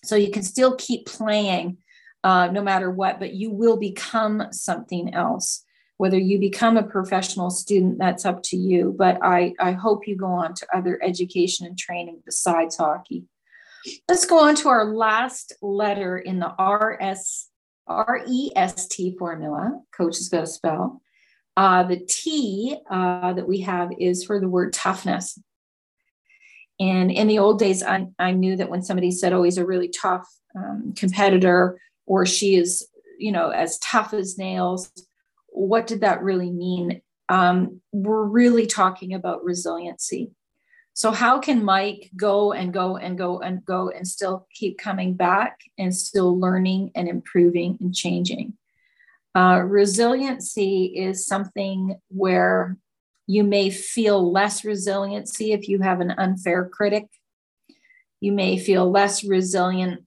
So 0.03 0.15
you 0.15 0.31
can 0.31 0.43
still 0.43 0.75
keep 0.75 1.05
playing 1.05 1.77
uh, 2.23 2.47
no 2.47 2.61
matter 2.61 2.89
what, 2.89 3.19
but 3.19 3.33
you 3.33 3.51
will 3.51 3.77
become 3.77 4.47
something 4.51 5.13
else. 5.13 5.63
Whether 5.97 6.17
you 6.17 6.39
become 6.39 6.77
a 6.77 6.83
professional 6.83 7.49
student, 7.49 7.97
that's 7.97 8.25
up 8.25 8.43
to 8.43 8.57
you. 8.57 8.95
But 8.97 9.19
I, 9.23 9.53
I 9.59 9.71
hope 9.71 10.07
you 10.07 10.15
go 10.15 10.27
on 10.27 10.53
to 10.55 10.67
other 10.75 10.99
education 11.03 11.65
and 11.65 11.77
training 11.77 12.21
besides 12.25 12.77
hockey. 12.77 13.25
Let's 14.09 14.25
go 14.25 14.39
on 14.39 14.55
to 14.55 14.69
our 14.69 14.85
last 14.85 15.53
letter 15.61 16.17
in 16.17 16.39
the 16.39 16.53
RS, 16.59 17.46
REST 17.87 19.01
formula. 19.17 19.81
Coach 19.95 20.17
is 20.17 20.29
going 20.29 20.45
to 20.45 20.51
spell. 20.51 21.01
Uh, 21.55 21.83
the 21.83 21.97
T 21.97 22.77
uh, 22.89 23.33
that 23.33 23.47
we 23.47 23.61
have 23.61 23.89
is 23.99 24.23
for 24.23 24.39
the 24.39 24.49
word 24.49 24.73
toughness. 24.73 25.39
And 26.79 27.11
in 27.11 27.27
the 27.27 27.39
old 27.39 27.57
days, 27.57 27.81
I, 27.81 28.07
I 28.19 28.31
knew 28.31 28.55
that 28.57 28.69
when 28.69 28.83
somebody 28.83 29.09
said, 29.09 29.33
oh, 29.33 29.41
he's 29.41 29.57
a 29.57 29.65
really 29.65 29.87
tough 29.89 30.27
um, 30.55 30.93
competitor, 30.95 31.79
or 32.05 32.25
she 32.25 32.55
is, 32.55 32.87
you 33.17 33.31
know, 33.31 33.49
as 33.49 33.79
tough 33.79 34.13
as 34.13 34.37
nails, 34.37 34.91
what 35.47 35.87
did 35.87 36.01
that 36.01 36.21
really 36.21 36.51
mean? 36.51 37.01
Um, 37.29 37.81
we're 37.91 38.23
really 38.23 38.67
talking 38.67 39.15
about 39.15 39.43
resiliency. 39.43 40.31
So, 40.97 41.11
how 41.11 41.37
can 41.37 41.63
Mike 41.63 42.09
go 42.15 42.53
and 42.53 42.73
go 42.73 42.97
and 42.97 43.15
go 43.15 43.37
and 43.37 43.63
go 43.63 43.91
and 43.91 44.07
still 44.07 44.47
keep 44.51 44.79
coming 44.79 45.13
back 45.13 45.59
and 45.77 45.95
still 45.95 46.39
learning 46.39 46.89
and 46.95 47.07
improving 47.07 47.77
and 47.79 47.93
changing? 47.93 48.53
Uh, 49.35 49.61
resiliency 49.63 50.85
is 50.85 51.27
something 51.27 51.99
where 52.07 52.77
you 53.27 53.43
may 53.43 53.69
feel 53.69 54.31
less 54.31 54.65
resiliency 54.65 55.51
if 55.51 55.69
you 55.69 55.81
have 55.81 56.01
an 56.01 56.09
unfair 56.09 56.67
critic. 56.67 57.05
You 58.19 58.31
may 58.31 58.57
feel 58.57 58.89
less 58.89 59.23
resilient 59.23 60.03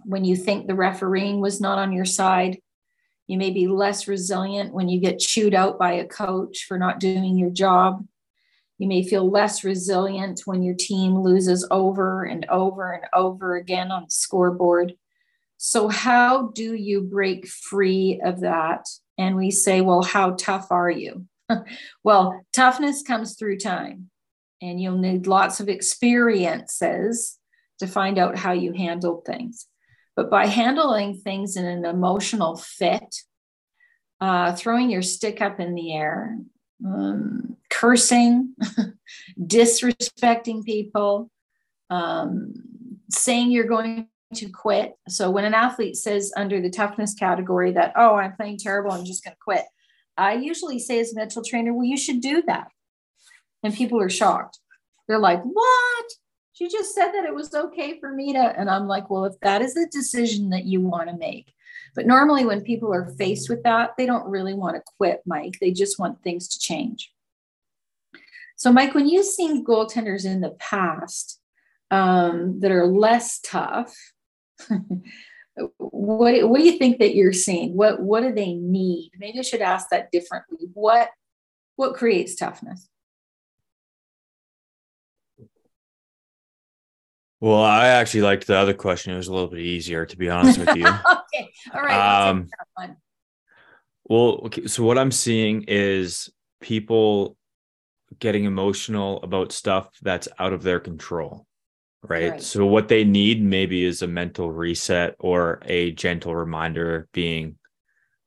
when 0.00 0.26
you 0.26 0.36
think 0.36 0.66
the 0.66 0.74
refereeing 0.74 1.40
was 1.40 1.62
not 1.62 1.78
on 1.78 1.92
your 1.92 2.04
side. 2.04 2.58
You 3.26 3.38
may 3.38 3.52
be 3.52 3.68
less 3.68 4.06
resilient 4.06 4.74
when 4.74 4.90
you 4.90 5.00
get 5.00 5.18
chewed 5.18 5.54
out 5.54 5.78
by 5.78 5.92
a 5.92 6.06
coach 6.06 6.66
for 6.68 6.78
not 6.78 7.00
doing 7.00 7.38
your 7.38 7.48
job. 7.48 8.04
You 8.78 8.88
may 8.88 9.02
feel 9.02 9.30
less 9.30 9.62
resilient 9.62 10.42
when 10.46 10.62
your 10.62 10.74
team 10.74 11.16
loses 11.16 11.66
over 11.70 12.24
and 12.24 12.44
over 12.46 12.92
and 12.92 13.04
over 13.14 13.56
again 13.56 13.90
on 13.90 14.04
the 14.04 14.10
scoreboard. 14.10 14.94
So, 15.56 15.88
how 15.88 16.48
do 16.48 16.74
you 16.74 17.02
break 17.02 17.46
free 17.46 18.20
of 18.24 18.40
that? 18.40 18.86
And 19.16 19.36
we 19.36 19.50
say, 19.50 19.80
well, 19.80 20.02
how 20.02 20.32
tough 20.32 20.68
are 20.70 20.90
you? 20.90 21.26
well, 22.04 22.44
toughness 22.52 23.02
comes 23.02 23.36
through 23.36 23.58
time, 23.58 24.10
and 24.60 24.80
you'll 24.80 24.98
need 24.98 25.26
lots 25.26 25.60
of 25.60 25.68
experiences 25.68 27.38
to 27.78 27.86
find 27.86 28.18
out 28.18 28.36
how 28.36 28.52
you 28.52 28.72
handled 28.72 29.24
things. 29.24 29.66
But 30.16 30.30
by 30.30 30.46
handling 30.46 31.14
things 31.14 31.56
in 31.56 31.64
an 31.64 31.84
emotional 31.84 32.56
fit, 32.56 33.16
uh, 34.20 34.54
throwing 34.54 34.90
your 34.90 35.02
stick 35.02 35.40
up 35.40 35.60
in 35.60 35.74
the 35.74 35.94
air, 35.94 36.38
um, 36.84 37.56
cursing, 37.70 38.54
disrespecting 39.40 40.64
people, 40.64 41.30
um, 41.90 42.54
saying 43.10 43.50
you're 43.50 43.64
going 43.64 44.08
to 44.34 44.48
quit. 44.48 44.94
So 45.08 45.30
when 45.30 45.44
an 45.44 45.54
athlete 45.54 45.96
says 45.96 46.32
under 46.36 46.60
the 46.60 46.70
toughness 46.70 47.14
category 47.14 47.72
that, 47.72 47.92
oh, 47.96 48.14
I'm 48.16 48.34
playing 48.34 48.58
terrible, 48.58 48.92
I'm 48.92 49.04
just 49.04 49.24
going 49.24 49.34
to 49.34 49.40
quit, 49.42 49.64
I 50.16 50.34
usually 50.34 50.78
say 50.78 51.00
as 51.00 51.12
a 51.12 51.16
mental 51.16 51.42
trainer, 51.44 51.72
well, 51.74 51.84
you 51.84 51.96
should 51.96 52.20
do 52.20 52.42
that. 52.46 52.68
And 53.62 53.74
people 53.74 54.00
are 54.00 54.10
shocked. 54.10 54.58
They're 55.06 55.18
like, 55.18 55.42
what? 55.42 56.06
she 56.54 56.68
just 56.68 56.94
said 56.94 57.10
that 57.10 57.24
it 57.24 57.34
was 57.34 57.52
okay 57.52 58.00
for 58.00 58.10
me 58.10 58.32
to 58.32 58.38
and 58.38 58.70
i'm 58.70 58.88
like 58.88 59.10
well 59.10 59.26
if 59.26 59.38
that 59.40 59.60
is 59.60 59.76
a 59.76 59.86
decision 59.88 60.48
that 60.50 60.64
you 60.64 60.80
want 60.80 61.08
to 61.08 61.16
make 61.16 61.52
but 61.94 62.06
normally 62.06 62.44
when 62.44 62.62
people 62.62 62.92
are 62.92 63.14
faced 63.16 63.48
with 63.48 63.62
that 63.62 63.90
they 63.96 64.06
don't 64.06 64.28
really 64.28 64.54
want 64.54 64.76
to 64.76 64.82
quit 64.98 65.22
mike. 65.26 65.58
They 65.60 65.70
just 65.70 65.98
want 65.98 66.22
things 66.22 66.48
to 66.48 66.58
change. 66.58 67.12
So 68.56 68.72
mike 68.72 68.94
when 68.94 69.08
you've 69.08 69.26
seen 69.26 69.64
goaltenders 69.64 70.24
in 70.24 70.40
the 70.40 70.50
past 70.50 71.40
um, 71.90 72.60
that 72.60 72.70
are 72.70 72.86
less 72.86 73.40
tough 73.40 73.94
what, 75.78 76.48
what 76.48 76.58
do 76.58 76.64
you 76.64 76.78
think 76.78 76.98
that 76.98 77.14
you're 77.14 77.32
seeing? 77.32 77.76
What 77.76 78.00
what 78.00 78.22
do 78.22 78.32
they 78.32 78.54
need? 78.54 79.12
Maybe 79.18 79.38
i 79.38 79.42
should 79.42 79.60
ask 79.60 79.88
that 79.90 80.10
differently. 80.10 80.68
What 80.72 81.10
what 81.76 81.94
creates 81.94 82.34
toughness 82.34 82.88
Well, 87.44 87.62
I 87.62 87.88
actually 87.88 88.22
liked 88.22 88.46
the 88.46 88.56
other 88.56 88.72
question. 88.72 89.12
It 89.12 89.18
was 89.18 89.28
a 89.28 89.34
little 89.34 89.50
bit 89.50 89.60
easier, 89.60 90.06
to 90.06 90.16
be 90.16 90.30
honest 90.30 90.58
with 90.58 90.74
you. 90.76 90.86
okay. 91.36 91.52
All 91.74 91.82
right. 91.82 92.28
Um, 92.30 92.48
well, 94.06 94.40
okay. 94.46 94.66
So 94.66 94.82
what 94.82 94.96
I'm 94.96 95.12
seeing 95.12 95.64
is 95.68 96.30
people 96.62 97.36
getting 98.18 98.46
emotional 98.46 99.22
about 99.22 99.52
stuff 99.52 99.90
that's 100.00 100.26
out 100.38 100.54
of 100.54 100.62
their 100.62 100.80
control. 100.80 101.44
Right? 102.02 102.30
right. 102.30 102.42
So 102.42 102.64
what 102.64 102.88
they 102.88 103.04
need 103.04 103.42
maybe 103.42 103.84
is 103.84 104.00
a 104.00 104.06
mental 104.06 104.50
reset 104.50 105.14
or 105.18 105.60
a 105.66 105.90
gentle 105.90 106.34
reminder 106.34 107.08
being, 107.12 107.56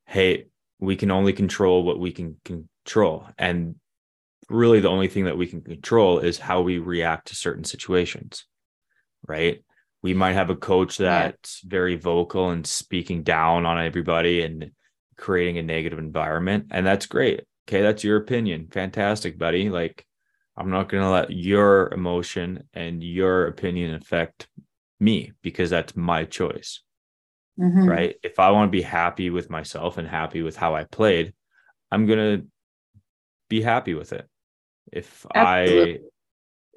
hey, 0.06 0.46
we 0.78 0.96
can 0.96 1.10
only 1.10 1.34
control 1.34 1.82
what 1.82 2.00
we 2.00 2.12
can 2.12 2.38
control. 2.46 3.26
And 3.40 3.78
really 4.48 4.80
the 4.80 4.90
only 4.90 5.08
thing 5.08 5.26
that 5.26 5.40
we 5.40 5.48
can 5.48 5.62
control 5.64 6.20
is 6.20 6.38
how 6.38 6.62
we 6.62 6.78
react 6.78 7.30
to 7.30 7.36
certain 7.36 7.64
situations 7.64 8.46
right? 9.26 9.64
We 10.04 10.14
might 10.14 10.34
have 10.34 10.50
a 10.50 10.56
coach 10.56 10.98
that's 10.98 11.64
yeah. 11.64 11.70
very 11.70 11.96
vocal 11.96 12.52
and 12.52 12.66
speaking 12.66 13.24
down 13.24 13.66
on 13.66 13.84
everybody 13.84 14.42
and 14.42 14.72
creating 15.18 15.58
a 15.58 15.64
negative 15.64 16.00
environment. 16.00 16.68
And 16.72 16.86
that's 16.86 17.08
great. 17.08 17.42
Okay. 17.68 17.82
That's 17.82 18.04
your 18.04 18.18
opinion. 18.18 18.68
Fantastic, 18.72 19.38
buddy. 19.38 19.70
Like, 19.70 20.06
I'm 20.56 20.70
not 20.70 20.90
going 20.90 21.04
to 21.04 21.10
let 21.10 21.32
your 21.32 21.94
emotion 21.94 22.64
and 22.74 23.04
your 23.04 23.48
opinion 23.48 23.96
affect 23.96 24.48
me 25.00 25.34
because 25.42 25.70
that's 25.70 25.96
my 25.96 26.26
choice. 26.26 26.82
Mm-hmm. 27.60 27.90
Right. 27.90 28.16
If 28.24 28.40
I 28.40 28.52
want 28.52 28.68
to 28.72 28.78
be 28.78 28.84
happy 28.84 29.30
with 29.30 29.50
myself 29.50 29.98
and 29.98 30.08
happy 30.08 30.44
with 30.44 30.56
how 30.56 30.76
I 30.76 30.84
played, 30.84 31.34
I'm 31.92 32.06
going 32.06 32.20
to 32.20 32.48
be 33.50 33.62
happy 33.62 33.94
with 33.94 34.14
it. 34.14 34.28
If 34.92 35.26
Absolutely. 35.34 35.96
I 35.96 36.00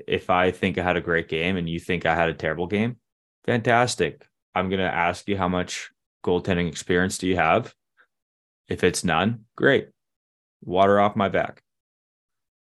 if 0.07 0.31
I 0.31 0.51
think 0.51 0.79
I 0.79 0.83
had 0.83 0.97
a 0.97 1.01
great 1.01 1.29
game 1.29 1.57
and 1.57 1.69
you 1.69 1.81
think 1.81 2.07
I 2.07 2.15
had 2.15 2.29
a 2.29 2.35
terrible 2.35 2.67
game, 2.67 2.97
fantastic. 3.45 4.27
I'm 4.55 4.69
going 4.69 4.81
to 4.81 4.95
ask 4.95 5.29
you 5.29 5.37
how 5.37 5.49
much 5.49 5.91
goaltending 6.25 6.69
experience 6.69 7.19
do 7.19 7.27
you 7.27 7.37
have? 7.37 7.75
If 8.69 8.85
it's 8.85 9.05
none, 9.05 9.47
great. 9.57 9.89
Water 10.63 11.01
off 11.01 11.17
my 11.17 11.29
back. 11.29 11.63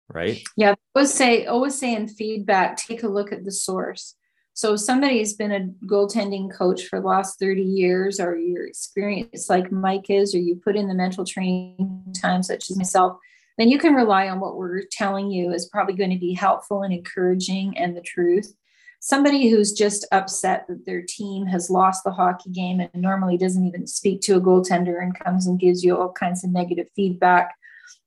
Right? 0.08 0.42
Yeah, 0.56 0.74
always 0.94 1.12
say 1.14 1.46
always 1.46 1.78
say 1.78 1.94
in 1.94 2.06
feedback, 2.06 2.76
take 2.76 3.02
a 3.02 3.08
look 3.08 3.32
at 3.32 3.44
the 3.44 3.52
source. 3.52 4.14
So 4.54 4.74
if 4.74 4.80
somebody's 4.80 5.32
been 5.32 5.52
a 5.52 5.86
goaltending 5.86 6.52
coach 6.52 6.84
for 6.84 7.00
the 7.00 7.06
last 7.06 7.38
30 7.38 7.62
years, 7.62 8.20
or 8.20 8.36
your 8.36 8.66
experience 8.66 9.48
like 9.48 9.72
Mike 9.72 10.10
is, 10.10 10.34
or 10.34 10.38
you 10.38 10.56
put 10.56 10.76
in 10.76 10.88
the 10.88 10.94
mental 10.94 11.24
training 11.24 12.14
time, 12.20 12.42
such 12.42 12.70
as 12.70 12.76
myself, 12.76 13.16
then 13.58 13.68
you 13.68 13.78
can 13.78 13.94
rely 13.94 14.28
on 14.28 14.40
what 14.40 14.56
we're 14.56 14.82
telling 14.90 15.30
you 15.30 15.52
is 15.52 15.66
probably 15.66 15.94
going 15.94 16.10
to 16.10 16.18
be 16.18 16.34
helpful 16.34 16.82
and 16.82 16.92
encouraging 16.92 17.76
and 17.76 17.96
the 17.96 18.00
truth. 18.00 18.54
Somebody 19.00 19.50
who's 19.50 19.72
just 19.72 20.06
upset 20.12 20.66
that 20.68 20.86
their 20.86 21.02
team 21.02 21.46
has 21.46 21.68
lost 21.70 22.04
the 22.04 22.12
hockey 22.12 22.50
game 22.50 22.80
and 22.80 22.90
normally 22.94 23.36
doesn't 23.36 23.66
even 23.66 23.86
speak 23.86 24.20
to 24.22 24.36
a 24.36 24.40
goaltender 24.40 25.02
and 25.02 25.18
comes 25.18 25.46
and 25.46 25.58
gives 25.58 25.82
you 25.82 25.96
all 25.96 26.12
kinds 26.12 26.44
of 26.44 26.50
negative 26.50 26.86
feedback. 26.94 27.54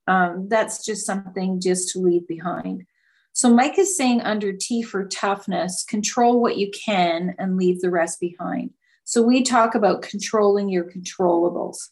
Um, 0.07 0.47
that's 0.47 0.85
just 0.85 1.05
something 1.05 1.59
just 1.59 1.89
to 1.89 1.99
leave 1.99 2.27
behind. 2.27 2.85
So 3.33 3.53
Mike 3.53 3.77
is 3.77 3.97
saying 3.97 4.21
under 4.21 4.53
T 4.53 4.81
for 4.81 5.05
toughness, 5.05 5.83
control 5.83 6.41
what 6.41 6.57
you 6.57 6.71
can 6.71 7.35
and 7.37 7.57
leave 7.57 7.81
the 7.81 7.89
rest 7.89 8.21
behind. 8.21 8.69
So 9.03 9.21
we 9.21 9.43
talk 9.43 9.75
about 9.75 10.01
controlling 10.01 10.69
your 10.69 10.85
controllables. 10.85 11.89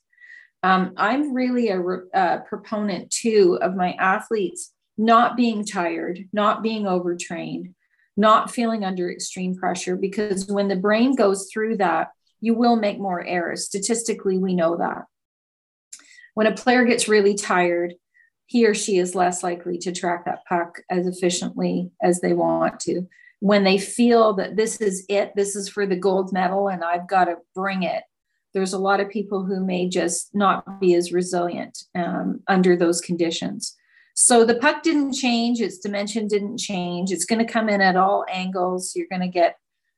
Um, 0.63 0.93
I'm 0.95 1.33
really 1.33 1.69
a, 1.69 1.81
a 2.13 2.39
proponent 2.47 3.11
too 3.11 3.59
of 3.61 3.75
my 3.75 3.93
athletes 3.99 4.71
not 4.97 5.35
being 5.35 5.65
tired, 5.65 6.29
not 6.31 6.63
being 6.63 6.87
overtrained, 6.87 7.75
not 8.15 8.49
feeling 8.49 8.85
under 8.85 9.11
extreme 9.11 9.55
pressure, 9.55 9.95
because 9.95 10.47
when 10.47 10.69
the 10.69 10.75
brain 10.75 11.15
goes 11.15 11.49
through 11.51 11.77
that, 11.77 12.11
you 12.39 12.53
will 12.53 12.75
make 12.75 12.99
more 12.99 13.25
errors. 13.25 13.65
Statistically, 13.65 14.37
we 14.37 14.53
know 14.53 14.77
that. 14.77 15.03
When 16.33 16.47
a 16.47 16.55
player 16.55 16.85
gets 16.85 17.07
really 17.07 17.35
tired, 17.35 17.95
he 18.45 18.65
or 18.65 18.73
she 18.73 18.97
is 18.97 19.15
less 19.15 19.43
likely 19.43 19.77
to 19.79 19.91
track 19.91 20.25
that 20.25 20.45
puck 20.47 20.81
as 20.89 21.07
efficiently 21.07 21.91
as 22.01 22.21
they 22.21 22.33
want 22.33 22.79
to. 22.81 23.07
When 23.39 23.63
they 23.63 23.77
feel 23.77 24.33
that 24.35 24.55
this 24.55 24.79
is 24.79 25.05
it, 25.09 25.33
this 25.35 25.55
is 25.55 25.67
for 25.67 25.85
the 25.85 25.95
gold 25.95 26.31
medal, 26.31 26.69
and 26.69 26.83
I've 26.83 27.07
got 27.07 27.25
to 27.25 27.37
bring 27.55 27.83
it, 27.83 28.03
there's 28.53 28.73
a 28.73 28.79
lot 28.79 28.99
of 28.99 29.09
people 29.09 29.45
who 29.45 29.65
may 29.65 29.87
just 29.87 30.33
not 30.33 30.79
be 30.79 30.93
as 30.93 31.11
resilient 31.11 31.83
um, 31.95 32.41
under 32.47 32.75
those 32.75 33.01
conditions. 33.01 33.75
So 34.15 34.45
the 34.45 34.55
puck 34.55 34.83
didn't 34.83 35.13
change, 35.13 35.59
its 35.59 35.79
dimension 35.79 36.27
didn't 36.27 36.59
change. 36.59 37.11
It's 37.11 37.25
going 37.25 37.45
to 37.45 37.51
come 37.51 37.67
in 37.67 37.81
at 37.81 37.95
all 37.95 38.25
angles. 38.29 38.95
You're 38.95 39.07
going 39.09 39.21
to 39.21 39.27
get, 39.27 39.57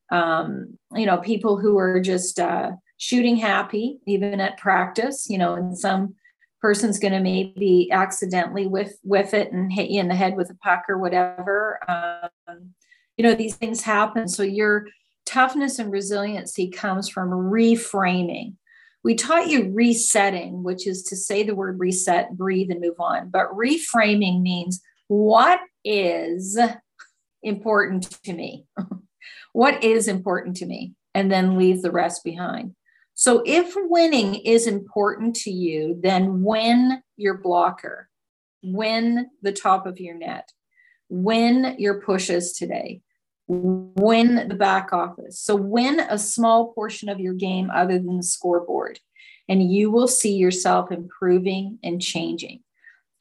um, 0.09 0.77
you 0.93 1.05
know, 1.05 1.17
people 1.17 1.57
who 1.57 1.77
are 1.77 1.99
just 1.99 2.39
uh, 2.39 2.71
shooting 2.97 3.35
happy, 3.35 3.99
even 4.07 4.39
at 4.39 4.57
practice, 4.57 5.29
you 5.29 5.37
know, 5.37 5.55
and 5.55 5.77
some 5.77 6.15
person's 6.61 6.97
going 6.97 7.13
to 7.13 7.19
maybe 7.19 7.89
accidentally 7.91 8.67
whiff, 8.67 8.93
whiff 9.03 9.33
it 9.33 9.51
and 9.51 9.71
hit 9.71 9.89
you 9.89 9.99
in 9.99 10.07
the 10.07 10.15
head 10.15 10.37
with 10.37 10.49
a 10.49 10.55
puck 10.55 10.83
or 10.87 10.97
whatever. 10.97 11.79
Um, 11.89 12.73
you 13.17 13.23
know, 13.23 13.35
these 13.35 13.55
things 13.55 13.81
happen. 13.81 14.27
So 14.29 14.43
your 14.43 14.85
toughness 15.25 15.79
and 15.79 15.91
resiliency 15.91 16.69
comes 16.69 17.09
from 17.09 17.29
reframing 17.29 18.53
we 19.05 19.13
taught 19.13 19.49
you 19.49 19.71
resetting, 19.71 20.63
which 20.63 20.87
is 20.87 21.03
to 21.03 21.15
say 21.15 21.43
the 21.43 21.53
word 21.53 21.79
reset, 21.79 22.35
breathe, 22.35 22.71
and 22.71 22.81
move 22.81 22.99
on. 22.99 23.29
But 23.29 23.51
reframing 23.51 24.41
means 24.41 24.81
what 25.09 25.59
is 25.83 26.59
important 27.43 28.09
to 28.23 28.33
me? 28.33 28.65
what 29.53 29.83
is 29.83 30.07
important 30.07 30.55
to 30.57 30.65
me? 30.65 30.95
And 31.13 31.31
then 31.31 31.55
leave 31.55 31.83
the 31.83 31.91
rest 31.91 32.23
behind. 32.23 32.73
So 33.13 33.43
if 33.45 33.73
winning 33.75 34.33
is 34.33 34.65
important 34.65 35.35
to 35.35 35.51
you, 35.51 35.99
then 36.01 36.41
win 36.41 37.03
your 37.15 37.37
blocker, 37.37 38.09
win 38.63 39.27
the 39.43 39.53
top 39.53 39.85
of 39.85 39.99
your 39.99 40.17
net, 40.17 40.49
win 41.09 41.75
your 41.77 42.01
pushes 42.01 42.53
today, 42.53 43.01
win 43.47 44.47
the 44.47 44.55
back 44.55 44.91
office. 44.91 45.39
So 45.39 45.55
win 45.55 45.99
a 45.99 46.17
small 46.17 46.73
portion 46.73 47.09
of 47.09 47.19
your 47.19 47.33
game 47.33 47.69
other 47.73 47.99
than 47.99 48.17
the 48.17 48.23
scoreboard, 48.23 48.99
and 49.47 49.71
you 49.71 49.91
will 49.91 50.07
see 50.07 50.35
yourself 50.35 50.91
improving 50.91 51.79
and 51.83 52.01
changing. 52.01 52.61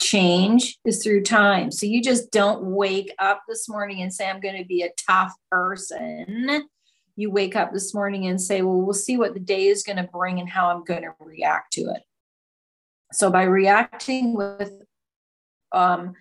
Change 0.00 0.78
is 0.84 1.02
through 1.02 1.22
time. 1.22 1.70
So 1.70 1.86
you 1.86 2.02
just 2.02 2.30
don't 2.32 2.64
wake 2.64 3.14
up 3.18 3.42
this 3.48 3.68
morning 3.68 4.02
and 4.02 4.12
say, 4.12 4.28
I'm 4.28 4.40
going 4.40 4.56
to 4.58 4.64
be 4.64 4.82
a 4.82 4.90
tough 5.08 5.32
person. 5.50 6.68
You 7.16 7.30
wake 7.30 7.54
up 7.54 7.72
this 7.72 7.94
morning 7.94 8.26
and 8.26 8.40
say, 8.40 8.62
Well, 8.62 8.80
we'll 8.80 8.92
see 8.92 9.16
what 9.16 9.34
the 9.34 9.40
day 9.40 9.68
is 9.68 9.84
going 9.84 9.98
to 9.98 10.10
bring 10.12 10.40
and 10.40 10.48
how 10.48 10.68
I'm 10.68 10.82
going 10.84 11.02
to 11.02 11.12
react 11.20 11.72
to 11.74 11.82
it. 11.82 12.02
So 13.12 13.30
by 13.30 13.44
reacting 13.44 14.34
with 14.34 14.72
um, 15.70 16.14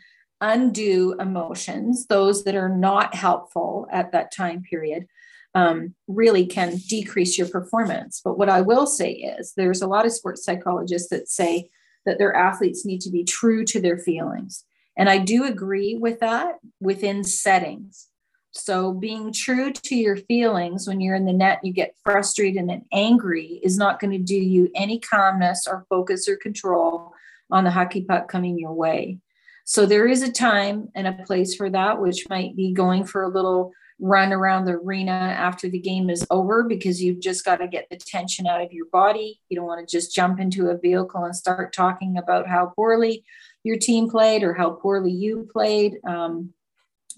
undue 0.43 1.15
emotions, 1.19 2.05
those 2.07 2.43
that 2.43 2.55
are 2.55 2.69
not 2.69 3.15
helpful 3.15 3.87
at 3.91 4.11
that 4.11 4.31
time 4.31 4.61
period, 4.61 5.07
um, 5.55 5.95
really 6.07 6.45
can 6.45 6.77
decrease 6.89 7.37
your 7.37 7.47
performance. 7.47 8.21
But 8.23 8.37
what 8.37 8.49
I 8.49 8.61
will 8.61 8.85
say 8.85 9.13
is 9.13 9.53
there's 9.55 9.81
a 9.81 9.87
lot 9.87 10.05
of 10.05 10.11
sports 10.11 10.43
psychologists 10.43 11.09
that 11.09 11.29
say 11.29 11.69
that 12.05 12.17
their 12.17 12.35
athletes 12.35 12.85
need 12.85 13.01
to 13.01 13.09
be 13.09 13.23
true 13.23 13.63
to 13.65 13.79
their 13.79 13.97
feelings. 13.97 14.65
And 14.97 15.09
I 15.09 15.19
do 15.19 15.45
agree 15.45 15.95
with 15.95 16.19
that 16.19 16.55
within 16.81 17.23
settings. 17.23 18.09
So 18.51 18.93
being 18.93 19.33
true 19.33 19.71
to 19.71 19.95
your 19.95 20.17
feelings 20.17 20.87
when 20.87 21.01
you're 21.01 21.15
in 21.15 21.25
the 21.25 21.33
net, 21.33 21.61
you 21.63 21.73
get 21.73 21.95
frustrated 22.03 22.69
and 22.69 22.83
angry 22.91 23.59
is 23.63 23.77
not 23.77 23.99
going 23.99 24.11
to 24.11 24.19
do 24.19 24.35
you 24.35 24.69
any 24.75 24.99
calmness 24.99 25.65
or 25.67 25.85
focus 25.89 26.27
or 26.27 26.35
control 26.35 27.13
on 27.49 27.63
the 27.63 27.71
hockey 27.71 28.01
puck 28.01 28.27
coming 28.27 28.59
your 28.59 28.73
way. 28.73 29.19
So 29.63 29.85
there 29.85 30.07
is 30.07 30.21
a 30.21 30.31
time 30.31 30.89
and 30.95 31.07
a 31.07 31.23
place 31.25 31.55
for 31.55 31.69
that, 31.69 32.01
which 32.01 32.27
might 32.29 32.55
be 32.55 32.73
going 32.73 33.05
for 33.05 33.23
a 33.23 33.29
little 33.29 33.71
run 33.99 34.33
around 34.33 34.65
the 34.65 34.73
arena 34.73 35.11
after 35.11 35.69
the 35.69 35.79
game 35.79 36.09
is 36.09 36.25
over 36.29 36.63
because 36.63 37.01
you've 37.01 37.21
just 37.21 37.45
got 37.45 37.57
to 37.57 37.67
get 37.67 37.87
the 37.89 37.97
tension 37.97 38.47
out 38.47 38.61
of 38.61 38.73
your 38.73 38.87
body. 38.87 39.39
You 39.49 39.55
don't 39.55 39.67
want 39.67 39.87
to 39.87 39.97
just 39.97 40.13
jump 40.13 40.39
into 40.39 40.69
a 40.69 40.77
vehicle 40.77 41.23
and 41.23 41.35
start 41.35 41.73
talking 41.73 42.17
about 42.17 42.47
how 42.47 42.73
poorly 42.75 43.23
your 43.63 43.77
team 43.77 44.09
played 44.09 44.43
or 44.43 44.53
how 44.53 44.71
poorly 44.71 45.11
you 45.11 45.47
played. 45.51 45.99
Um, 46.05 46.53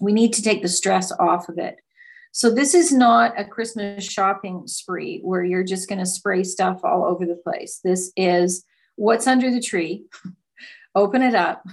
we 0.00 0.12
need 0.12 0.32
to 0.34 0.42
take 0.42 0.62
the 0.62 0.68
stress 0.68 1.10
off 1.12 1.48
of 1.48 1.58
it. 1.58 1.76
So, 2.30 2.54
this 2.54 2.74
is 2.74 2.92
not 2.92 3.32
a 3.40 3.44
Christmas 3.44 4.04
shopping 4.04 4.66
spree 4.66 5.20
where 5.24 5.42
you're 5.42 5.64
just 5.64 5.88
going 5.88 6.00
to 6.00 6.06
spray 6.06 6.44
stuff 6.44 6.84
all 6.84 7.04
over 7.04 7.24
the 7.24 7.34
place. 7.42 7.80
This 7.82 8.12
is 8.14 8.62
what's 8.96 9.26
under 9.26 9.50
the 9.50 9.60
tree. 9.60 10.04
Open 10.94 11.22
it 11.22 11.34
up, 11.34 11.66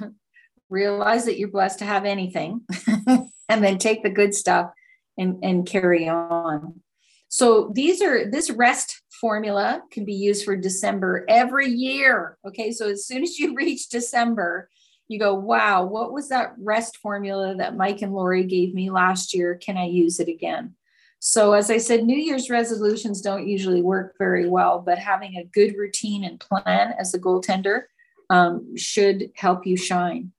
realize 0.73 1.25
that 1.25 1.37
you're 1.37 1.49
blessed 1.49 1.79
to 1.79 1.85
have 1.85 2.05
anything, 2.05 2.61
and 3.49 3.63
then 3.63 3.77
take 3.77 4.03
the 4.03 4.09
good 4.09 4.33
stuff 4.33 4.71
and, 5.17 5.43
and 5.43 5.65
carry 5.65 6.09
on. 6.09 6.81
So 7.29 7.71
these 7.73 8.01
are 8.01 8.29
this 8.29 8.49
rest 8.49 9.01
formula 9.21 9.81
can 9.91 10.05
be 10.05 10.13
used 10.13 10.43
for 10.43 10.55
December 10.55 11.25
every 11.29 11.69
year. 11.69 12.37
Okay, 12.45 12.71
so 12.71 12.89
as 12.89 13.07
soon 13.07 13.23
as 13.23 13.39
you 13.39 13.55
reach 13.55 13.89
December, 13.89 14.69
you 15.07 15.17
go, 15.17 15.33
wow, 15.33 15.85
what 15.85 16.11
was 16.11 16.29
that 16.29 16.53
rest 16.57 16.97
formula 16.97 17.55
that 17.55 17.77
Mike 17.77 18.01
and 18.01 18.13
Lorie 18.13 18.43
gave 18.43 18.73
me 18.73 18.89
last 18.89 19.33
year? 19.33 19.55
Can 19.55 19.77
I 19.77 19.85
use 19.85 20.19
it 20.19 20.27
again? 20.27 20.75
So, 21.19 21.53
as 21.53 21.71
I 21.71 21.77
said, 21.77 22.03
New 22.03 22.17
Year's 22.17 22.49
resolutions 22.49 23.21
don't 23.21 23.47
usually 23.47 23.81
work 23.81 24.15
very 24.19 24.49
well, 24.49 24.83
but 24.85 24.97
having 24.97 25.37
a 25.37 25.45
good 25.45 25.75
routine 25.77 26.25
and 26.25 26.37
plan 26.37 26.93
as 26.99 27.13
a 27.13 27.19
goaltender 27.19 27.83
um, 28.29 28.75
should 28.75 29.31
help 29.35 29.65
you 29.65 29.77
shine. 29.77 30.32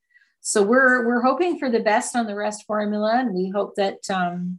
So, 0.46 0.62
we're 0.62 1.06
we're 1.06 1.22
hoping 1.22 1.58
for 1.58 1.70
the 1.70 1.80
best 1.80 2.14
on 2.14 2.26
the 2.26 2.34
rest 2.34 2.66
formula, 2.66 3.14
and 3.16 3.34
we 3.34 3.48
hope 3.48 3.76
that 3.76 3.98
um, 4.10 4.58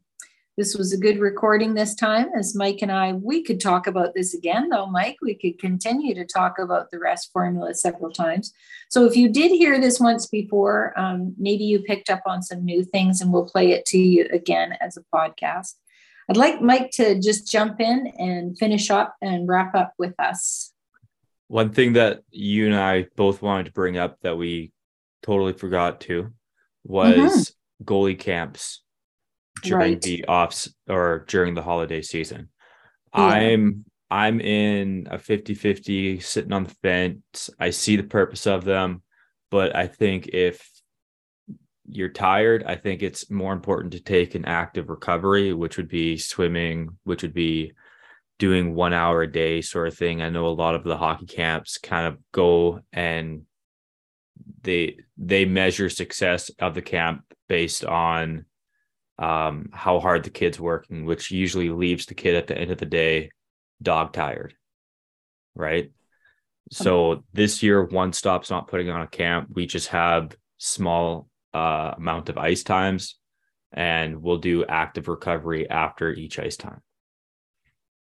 this 0.58 0.76
was 0.76 0.94
a 0.94 0.98
good 0.98 1.20
recording 1.20 1.76
this 1.76 1.94
time 1.94 2.30
as 2.36 2.56
Mike 2.56 2.80
and 2.82 2.92
I, 2.92 3.14
we 3.14 3.44
could 3.44 3.60
talk 3.60 3.86
about 3.86 4.16
this 4.16 4.34
again 4.34 4.70
though, 4.70 4.88
Mike. 4.88 5.18
We 5.22 5.36
could 5.36 5.60
continue 5.60 6.16
to 6.16 6.26
talk 6.26 6.58
about 6.58 6.90
the 6.90 6.98
rest 6.98 7.30
formula 7.34 7.76
several 7.76 8.10
times. 8.10 8.54
So 8.90 9.06
if 9.06 9.16
you 9.16 9.30
did 9.30 9.52
hear 9.52 9.80
this 9.80 10.00
once 10.00 10.28
before, 10.28 10.98
um, 10.98 11.36
maybe 11.38 11.66
you 11.66 11.82
picked 11.82 12.10
up 12.10 12.22
on 12.26 12.42
some 12.42 12.64
new 12.64 12.84
things 12.84 13.20
and 13.22 13.34
we'll 13.34 13.46
play 13.46 13.74
it 13.74 13.86
to 13.88 13.98
you 13.98 14.28
again 14.32 14.78
as 14.80 14.98
a 14.98 15.04
podcast. 15.14 15.74
I'd 16.30 16.38
like 16.38 16.62
Mike 16.62 16.90
to 16.94 17.20
just 17.20 17.52
jump 17.52 17.80
in 17.80 18.08
and 18.18 18.58
finish 18.58 18.90
up 18.90 19.16
and 19.22 19.48
wrap 19.48 19.76
up 19.76 19.94
with 20.00 20.14
us. 20.20 20.72
One 21.48 21.72
thing 21.72 21.94
that 21.94 22.24
you 22.32 22.66
and 22.66 22.76
I 22.76 23.06
both 23.16 23.42
wanted 23.42 23.66
to 23.66 23.72
bring 23.74 23.98
up 23.98 24.18
that 24.22 24.38
we 24.38 24.72
totally 25.26 25.54
forgot 25.54 26.02
to 26.02 26.32
was 26.84 27.16
mm-hmm. 27.16 27.84
goalie 27.84 28.20
camps 28.20 28.84
during 29.64 29.94
right. 29.94 30.02
the 30.02 30.26
offs 30.26 30.74
or 30.88 31.26
during 31.28 31.56
the 31.56 31.62
holiday 31.62 32.02
season. 32.02 32.50
Yeah. 33.16 33.24
I'm 33.24 33.86
I'm 34.12 34.40
in 34.40 35.08
a 35.10 35.18
50-50 35.18 36.22
sitting 36.22 36.54
on 36.54 36.66
the 36.66 36.76
fence. 36.84 37.50
I 37.60 37.72
see 37.72 37.96
the 37.96 38.04
purpose 38.04 38.46
of 38.46 38.64
them, 38.64 39.02
but 39.50 39.76
I 39.76 39.88
think 39.88 40.28
if 40.28 40.70
you're 41.88 42.10
tired, 42.10 42.64
I 42.64 42.76
think 42.76 43.02
it's 43.02 43.32
more 43.32 43.52
important 43.52 43.94
to 43.94 44.04
take 44.04 44.36
an 44.36 44.46
active 44.46 44.90
recovery, 44.90 45.54
which 45.54 45.78
would 45.78 45.90
be 45.90 46.18
swimming, 46.18 46.90
which 47.04 47.24
would 47.24 47.34
be 47.34 47.74
doing 48.38 48.76
one 48.76 48.94
hour 48.94 49.24
a 49.24 49.32
day 49.32 49.62
sort 49.62 49.88
of 49.88 49.98
thing. 49.98 50.22
I 50.22 50.30
know 50.30 50.48
a 50.48 50.50
lot 50.50 50.76
of 50.76 50.84
the 50.84 50.98
hockey 50.98 51.26
camps 51.26 51.80
kind 51.80 52.06
of 52.06 52.20
go 52.32 52.82
and 52.94 53.42
they 54.66 54.98
they 55.18 55.46
measure 55.46 55.90
success 55.90 56.52
of 56.60 56.74
the 56.74 56.82
camp 56.82 57.22
based 57.48 57.86
on 57.86 58.46
um, 59.18 59.70
how 59.72 60.00
hard 60.00 60.24
the 60.24 60.30
kid's 60.30 60.60
working, 60.60 61.06
which 61.06 61.32
usually 61.32 61.70
leaves 61.70 62.06
the 62.06 62.16
kid 62.16 62.36
at 62.36 62.48
the 62.48 62.58
end 62.58 62.72
of 62.72 62.78
the 62.78 62.86
day 62.86 63.32
dog 63.82 64.12
tired. 64.12 64.54
Right. 65.56 65.92
So 66.72 67.24
this 67.32 67.64
year, 67.64 67.84
one 67.84 68.12
stop's 68.12 68.50
not 68.50 68.68
putting 68.68 68.90
on 68.90 69.02
a 69.02 69.08
camp. 69.08 69.50
We 69.54 69.68
just 69.68 69.90
have 69.90 70.36
small 70.58 71.30
uh, 71.54 71.94
amount 71.96 72.30
of 72.30 72.38
ice 72.38 72.64
times, 72.64 73.18
and 73.72 74.22
we'll 74.22 74.40
do 74.40 74.66
active 74.66 75.08
recovery 75.08 75.70
after 75.70 76.12
each 76.12 76.40
ice 76.40 76.58
time. 76.58 76.82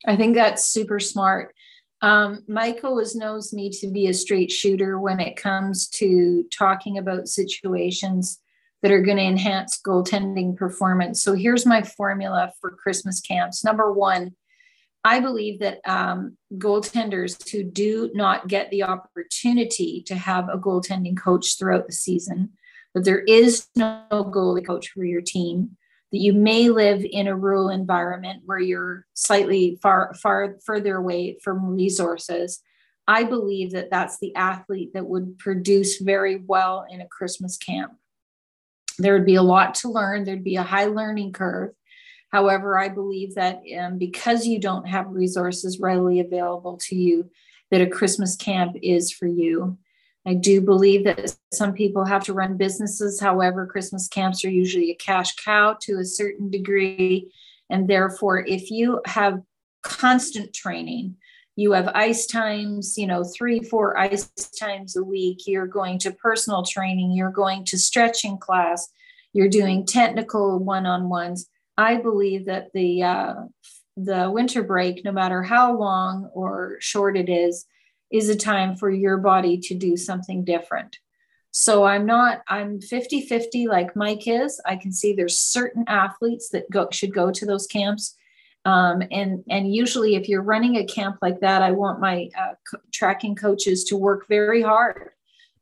I 0.06 0.16
think 0.16 0.34
that's 0.34 0.64
super 0.64 1.00
smart. 1.00 1.54
Um, 2.02 2.42
Michael 2.48 3.00
knows 3.14 3.52
me 3.52 3.70
to 3.70 3.86
be 3.86 4.08
a 4.08 4.14
straight 4.14 4.50
shooter 4.50 4.98
when 4.98 5.20
it 5.20 5.36
comes 5.36 5.88
to 5.90 6.44
talking 6.52 6.98
about 6.98 7.28
situations 7.28 8.40
that 8.82 8.90
are 8.90 9.02
going 9.02 9.18
to 9.18 9.22
enhance 9.22 9.80
goaltending 9.80 10.56
performance. 10.56 11.22
So 11.22 11.34
here's 11.34 11.64
my 11.64 11.82
formula 11.82 12.52
for 12.60 12.72
Christmas 12.72 13.20
camps. 13.20 13.64
Number 13.64 13.92
one, 13.92 14.34
I 15.04 15.20
believe 15.20 15.60
that 15.60 15.78
um, 15.84 16.36
goaltenders 16.54 17.48
who 17.50 17.62
do 17.62 18.10
not 18.14 18.48
get 18.48 18.70
the 18.70 18.82
opportunity 18.82 20.02
to 20.06 20.16
have 20.16 20.48
a 20.48 20.58
goaltending 20.58 21.16
coach 21.16 21.56
throughout 21.58 21.86
the 21.86 21.92
season, 21.92 22.50
that 22.94 23.04
there 23.04 23.20
is 23.20 23.68
no 23.76 24.04
goalie 24.10 24.66
coach 24.66 24.88
for 24.88 25.04
your 25.04 25.22
team, 25.22 25.76
that 26.12 26.18
you 26.18 26.32
may 26.32 26.68
live 26.68 27.04
in 27.04 27.26
a 27.26 27.36
rural 27.36 27.70
environment 27.70 28.42
where 28.44 28.60
you're 28.60 29.06
slightly 29.14 29.78
far 29.82 30.14
far 30.14 30.58
further 30.64 30.96
away 30.96 31.38
from 31.42 31.74
resources. 31.74 32.60
I 33.08 33.24
believe 33.24 33.72
that 33.72 33.90
that's 33.90 34.18
the 34.20 34.34
athlete 34.36 34.92
that 34.94 35.06
would 35.06 35.38
produce 35.38 35.98
very 35.98 36.36
well 36.36 36.86
in 36.88 37.00
a 37.00 37.08
Christmas 37.08 37.56
camp. 37.56 37.92
There 38.98 39.14
would 39.14 39.26
be 39.26 39.34
a 39.34 39.42
lot 39.42 39.74
to 39.76 39.88
learn. 39.88 40.24
There'd 40.24 40.44
be 40.44 40.56
a 40.56 40.62
high 40.62 40.84
learning 40.84 41.32
curve 41.32 41.72
However, 42.32 42.78
I 42.78 42.88
believe 42.88 43.34
that 43.34 43.60
um, 43.78 43.98
because 43.98 44.46
you 44.46 44.58
don't 44.58 44.88
have 44.88 45.06
resources 45.10 45.78
readily 45.78 46.18
available 46.18 46.78
to 46.88 46.96
you, 46.96 47.30
that 47.70 47.82
a 47.82 47.86
Christmas 47.86 48.36
camp 48.36 48.74
is 48.82 49.12
for 49.12 49.26
you. 49.26 49.76
I 50.26 50.34
do 50.34 50.60
believe 50.60 51.04
that 51.04 51.34
some 51.52 51.72
people 51.72 52.04
have 52.04 52.24
to 52.24 52.32
run 52.32 52.56
businesses. 52.56 53.20
However, 53.20 53.66
Christmas 53.66 54.08
camps 54.08 54.44
are 54.44 54.50
usually 54.50 54.90
a 54.90 54.94
cash 54.94 55.34
cow 55.36 55.76
to 55.82 55.98
a 55.98 56.04
certain 56.04 56.50
degree. 56.50 57.32
And 57.70 57.88
therefore, 57.88 58.44
if 58.46 58.70
you 58.70 59.00
have 59.06 59.42
constant 59.82 60.54
training, 60.54 61.16
you 61.56 61.72
have 61.72 61.88
ice 61.88 62.26
times, 62.26 62.96
you 62.96 63.06
know, 63.06 63.24
three, 63.24 63.60
four 63.60 63.98
ice 63.98 64.30
times 64.58 64.96
a 64.96 65.02
week, 65.02 65.40
you're 65.46 65.66
going 65.66 65.98
to 66.00 66.12
personal 66.12 66.62
training, 66.62 67.12
you're 67.12 67.30
going 67.30 67.64
to 67.66 67.78
stretching 67.78 68.38
class, 68.38 68.88
you're 69.32 69.48
doing 69.48 69.84
technical 69.84 70.58
one 70.58 70.86
on 70.86 71.08
ones 71.08 71.48
I 71.76 71.96
believe 71.96 72.46
that 72.46 72.72
the 72.74 73.02
uh, 73.02 73.34
the 73.96 74.30
winter 74.30 74.62
break, 74.62 75.04
no 75.04 75.12
matter 75.12 75.42
how 75.42 75.76
long 75.76 76.30
or 76.34 76.76
short 76.80 77.16
it 77.16 77.28
is, 77.28 77.66
is 78.12 78.28
a 78.28 78.36
time 78.36 78.76
for 78.76 78.90
your 78.90 79.16
body 79.16 79.58
to 79.58 79.74
do 79.74 79.96
something 79.96 80.44
different. 80.44 80.98
So 81.50 81.84
I'm 81.84 82.06
not, 82.06 82.42
I'm 82.48 82.80
50 82.80 83.22
50 83.22 83.66
like 83.66 83.96
Mike 83.96 84.26
is. 84.26 84.60
I 84.64 84.76
can 84.76 84.92
see 84.92 85.12
there's 85.12 85.38
certain 85.38 85.84
athletes 85.86 86.48
that 86.50 86.70
go, 86.70 86.88
should 86.90 87.12
go 87.12 87.30
to 87.30 87.46
those 87.46 87.66
camps. 87.66 88.14
Um, 88.64 89.02
and, 89.10 89.42
and 89.50 89.74
usually, 89.74 90.14
if 90.14 90.28
you're 90.28 90.42
running 90.42 90.76
a 90.76 90.84
camp 90.84 91.16
like 91.20 91.40
that, 91.40 91.62
I 91.62 91.72
want 91.72 92.00
my 92.00 92.28
uh, 92.38 92.54
co- 92.70 92.78
tracking 92.92 93.34
coaches 93.34 93.84
to 93.84 93.96
work 93.96 94.28
very 94.28 94.62
hard. 94.62 95.10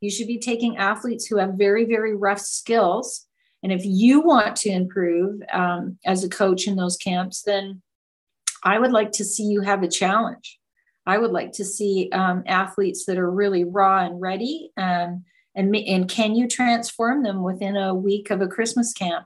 You 0.01 0.11
should 0.11 0.27
be 0.27 0.37
taking 0.37 0.77
athletes 0.77 1.25
who 1.25 1.37
have 1.37 1.55
very, 1.55 1.85
very 1.85 2.15
rough 2.15 2.39
skills 2.39 3.25
and 3.63 3.71
if 3.71 3.85
you 3.85 4.21
want 4.21 4.55
to 4.57 4.69
improve 4.69 5.41
um, 5.53 5.97
as 6.05 6.23
a 6.23 6.29
coach 6.29 6.67
in 6.67 6.75
those 6.75 6.97
camps, 6.97 7.43
then 7.43 7.81
I 8.63 8.79
would 8.79 8.91
like 8.91 9.11
to 9.13 9.25
see 9.25 9.43
you 9.43 9.61
have 9.61 9.83
a 9.83 9.87
challenge. 9.87 10.59
I 11.05 11.17
would 11.17 11.31
like 11.31 11.51
to 11.53 11.65
see 11.65 12.09
um, 12.11 12.43
athletes 12.45 13.05
that 13.05 13.17
are 13.17 13.31
really 13.31 13.63
raw 13.63 14.05
and 14.05 14.21
ready. 14.21 14.71
Um, 14.77 15.23
and, 15.55 15.75
and 15.75 16.07
can 16.07 16.35
you 16.35 16.47
transform 16.47 17.23
them 17.23 17.43
within 17.43 17.75
a 17.75 17.93
week 17.93 18.29
of 18.29 18.41
a 18.41 18.47
Christmas 18.47 18.93
camp? 18.93 19.25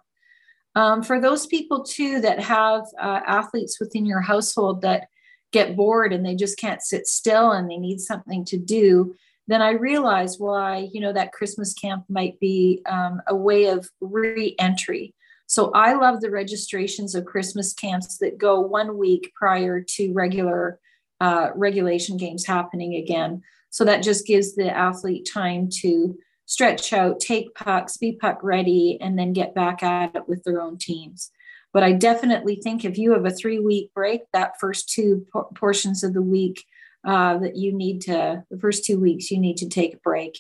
Um, 0.76 1.04
for 1.04 1.22
those 1.22 1.48
people 1.48 1.84
too 1.84 2.20
that 2.22 2.40
have 2.40 2.82
uh, 3.00 3.22
athletes 3.26 3.80
within 3.80 4.06
your 4.06 4.22
household 4.22 4.82
that 4.82 5.08
get 5.52 5.76
bored 5.76 6.12
and 6.12 6.26
they 6.26 6.36
just 6.36 6.58
can't 6.58 6.82
sit 6.82 7.08
still 7.08 7.52
and 7.52 7.70
they 7.70 7.78
need 7.78 8.00
something 8.00 8.44
to 8.46 8.58
do, 8.58 9.16
then 9.48 9.62
I 9.62 9.72
realize 9.72 10.38
why, 10.40 10.90
you 10.92 11.00
know, 11.00 11.14
that 11.14 11.32
Christmas 11.32 11.74
camp 11.74 12.04
might 12.10 12.40
be 12.40 12.82
um, 12.90 13.22
a 13.28 13.36
way 13.36 13.68
of 13.68 13.90
re 14.02 14.56
entry. 14.60 15.14
So 15.48 15.72
I 15.72 15.94
love 15.94 16.22
the 16.22 16.32
registrations 16.32 17.14
of 17.14 17.26
Christmas 17.26 17.74
camps 17.74 18.18
that 18.18 18.38
go 18.38 18.60
one 18.60 18.98
week 18.98 19.32
prior 19.36 19.82
to 19.82 20.14
regular 20.14 20.80
uh, 21.22 21.50
regulation 21.56 22.18
games 22.18 22.46
happening 22.46 22.96
again. 22.96 23.42
So 23.70 23.84
that 23.86 24.04
just 24.04 24.26
gives 24.26 24.56
the 24.56 24.70
athlete 24.70 25.30
time 25.32 25.70
to 25.82 26.18
stretch 26.46 26.94
out, 26.94 27.20
take 27.20 27.56
pucks, 27.56 27.98
be 27.98 28.14
puck 28.14 28.40
ready, 28.44 28.98
and 29.02 29.18
then 29.18 29.34
get 29.34 29.56
back 29.56 29.84
at 29.84 30.16
it 30.16 30.28
with 30.28 30.44
their 30.44 30.62
own 30.62 30.78
teams. 30.78 31.32
But 31.74 31.84
I 31.84 31.92
definitely 31.92 32.56
think 32.56 32.86
if 32.86 32.98
you 32.98 33.12
have 33.14 33.26
a 33.26 33.32
three 33.32 33.60
week 33.60 33.94
break, 33.94 34.22
that 34.32 34.60
first 34.60 34.90
two 34.90 35.26
por- 35.34 35.50
portions 35.56 36.04
of 36.04 36.14
the 36.14 36.22
week 36.22 36.64
uh, 37.06 37.38
that 37.40 37.58
you 37.58 37.74
need 37.74 38.02
to, 38.02 38.44
the 38.50 38.58
first 38.58 38.86
two 38.86 39.00
weeks, 39.00 39.30
you 39.30 39.40
need 39.40 39.58
to 39.58 39.68
take 39.68 39.94
a 39.94 39.98
break. 39.98 40.40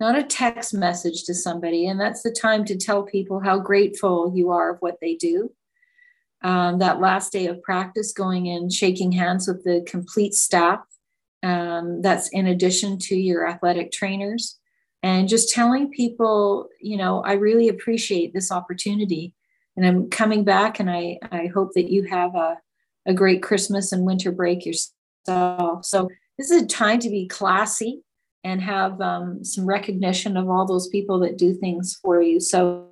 not 0.00 0.18
a 0.18 0.24
text 0.24 0.74
message 0.74 1.22
to 1.26 1.34
somebody? 1.34 1.86
And 1.86 2.00
that's 2.00 2.22
the 2.22 2.32
time 2.32 2.64
to 2.64 2.76
tell 2.76 3.04
people 3.04 3.38
how 3.38 3.60
grateful 3.60 4.32
you 4.34 4.50
are 4.50 4.74
of 4.74 4.78
what 4.80 4.96
they 5.00 5.14
do 5.14 5.52
um, 6.42 6.80
that 6.80 7.00
last 7.00 7.32
day 7.32 7.46
of 7.46 7.62
practice, 7.62 8.12
going 8.12 8.46
in, 8.46 8.70
shaking 8.70 9.12
hands 9.12 9.46
with 9.46 9.62
the 9.62 9.84
complete 9.86 10.34
staff. 10.34 10.80
Um, 11.46 12.02
that's 12.02 12.28
in 12.38 12.46
addition 12.46 12.98
to 13.08 13.14
your 13.14 13.48
athletic 13.52 13.88
trainers, 13.92 14.58
and 15.02 15.28
just 15.28 15.54
telling 15.54 15.90
people, 15.90 16.68
you 16.80 16.96
know, 16.96 17.22
I 17.30 17.34
really 17.46 17.68
appreciate 17.68 18.32
this 18.32 18.50
opportunity, 18.50 19.24
and 19.76 19.86
I'm 19.86 20.10
coming 20.10 20.44
back, 20.44 20.80
and 20.80 20.90
I 20.90 21.18
I 21.30 21.42
hope 21.54 21.70
that 21.74 21.90
you 21.94 22.02
have 22.16 22.34
a 22.34 22.58
a 23.06 23.14
great 23.14 23.42
Christmas 23.48 23.92
and 23.92 24.04
winter 24.04 24.32
break 24.32 24.66
yourself. 24.66 25.84
So 25.84 26.08
this 26.36 26.50
is 26.50 26.62
a 26.62 26.66
time 26.66 26.98
to 27.00 27.10
be 27.10 27.28
classy 27.28 28.02
and 28.42 28.60
have 28.60 29.00
um, 29.00 29.44
some 29.44 29.66
recognition 29.66 30.36
of 30.36 30.48
all 30.48 30.66
those 30.66 30.88
people 30.88 31.18
that 31.20 31.38
do 31.38 31.54
things 31.54 31.98
for 32.02 32.20
you. 32.20 32.40
So 32.40 32.88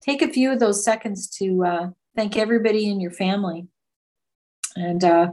take 0.00 0.22
a 0.22 0.32
few 0.32 0.50
of 0.52 0.60
those 0.60 0.84
seconds 0.84 1.28
to 1.38 1.64
uh, 1.64 1.86
thank 2.16 2.36
everybody 2.36 2.88
in 2.90 3.00
your 3.00 3.12
family. 3.12 3.66
And 4.76 5.02
uh, 5.04 5.28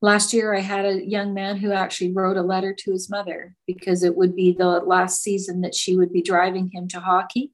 last 0.00 0.32
year, 0.32 0.54
I 0.54 0.60
had 0.60 0.84
a 0.84 1.06
young 1.06 1.34
man 1.34 1.56
who 1.56 1.72
actually 1.72 2.12
wrote 2.12 2.36
a 2.36 2.42
letter 2.42 2.74
to 2.74 2.92
his 2.92 3.10
mother 3.10 3.54
because 3.66 4.02
it 4.02 4.16
would 4.16 4.34
be 4.34 4.52
the 4.52 4.80
last 4.80 5.22
season 5.22 5.60
that 5.62 5.74
she 5.74 5.96
would 5.96 6.12
be 6.12 6.22
driving 6.22 6.70
him 6.72 6.88
to 6.88 7.00
hockey 7.00 7.52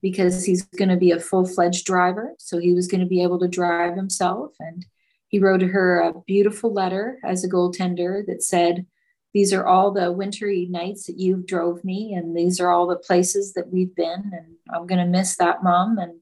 because 0.00 0.44
he's 0.44 0.62
going 0.62 0.88
to 0.88 0.96
be 0.96 1.12
a 1.12 1.20
full 1.20 1.46
fledged 1.46 1.86
driver. 1.86 2.34
So 2.38 2.58
he 2.58 2.72
was 2.72 2.88
going 2.88 3.00
to 3.00 3.06
be 3.06 3.22
able 3.22 3.38
to 3.40 3.48
drive 3.48 3.94
himself. 3.96 4.52
And 4.58 4.84
he 5.28 5.38
wrote 5.38 5.62
her 5.62 6.00
a 6.00 6.20
beautiful 6.26 6.72
letter 6.72 7.18
as 7.24 7.44
a 7.44 7.48
goaltender 7.48 8.26
that 8.26 8.42
said, 8.42 8.86
these 9.32 9.52
are 9.52 9.66
all 9.66 9.90
the 9.90 10.12
wintry 10.12 10.66
nights 10.70 11.06
that 11.06 11.18
you've 11.18 11.46
drove 11.46 11.84
me 11.84 12.14
and 12.14 12.36
these 12.36 12.60
are 12.60 12.70
all 12.70 12.86
the 12.86 12.96
places 12.96 13.54
that 13.54 13.70
we've 13.70 13.94
been 13.94 14.30
and 14.32 14.56
i'm 14.74 14.86
going 14.86 15.00
to 15.00 15.06
miss 15.06 15.36
that 15.36 15.62
mom 15.62 15.98
and 15.98 16.12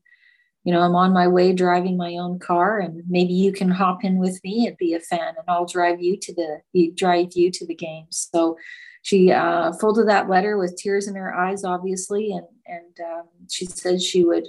you 0.64 0.72
know 0.72 0.80
i'm 0.80 0.94
on 0.94 1.12
my 1.12 1.26
way 1.26 1.52
driving 1.52 1.96
my 1.96 2.16
own 2.16 2.38
car 2.38 2.78
and 2.78 3.02
maybe 3.08 3.32
you 3.32 3.52
can 3.52 3.70
hop 3.70 4.04
in 4.04 4.18
with 4.18 4.42
me 4.44 4.66
and 4.66 4.76
be 4.76 4.94
a 4.94 5.00
fan 5.00 5.28
and 5.28 5.44
i'll 5.48 5.66
drive 5.66 6.00
you 6.00 6.16
to 6.16 6.34
the 6.34 6.92
drive 6.96 7.28
you 7.34 7.50
to 7.50 7.66
the 7.66 7.74
games 7.74 8.28
so 8.32 8.56
she 9.02 9.32
uh, 9.32 9.72
folded 9.80 10.06
that 10.06 10.28
letter 10.28 10.58
with 10.58 10.76
tears 10.76 11.08
in 11.08 11.14
her 11.14 11.34
eyes 11.34 11.64
obviously 11.64 12.32
and 12.32 12.46
and 12.66 13.06
um, 13.06 13.24
she 13.48 13.64
said 13.64 14.00
she 14.00 14.24
would 14.24 14.46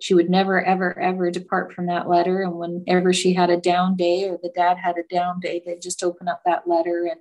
she 0.00 0.14
would 0.14 0.28
never 0.28 0.64
ever 0.64 0.98
ever 0.98 1.30
depart 1.30 1.72
from 1.72 1.86
that 1.86 2.08
letter 2.08 2.42
and 2.42 2.54
whenever 2.54 3.12
she 3.12 3.32
had 3.32 3.50
a 3.50 3.56
down 3.56 3.96
day 3.96 4.28
or 4.28 4.38
the 4.42 4.52
dad 4.54 4.76
had 4.76 4.96
a 4.98 5.14
down 5.14 5.38
day 5.38 5.62
they'd 5.64 5.80
just 5.80 6.02
open 6.02 6.26
up 6.28 6.42
that 6.44 6.66
letter 6.66 7.06
and 7.08 7.20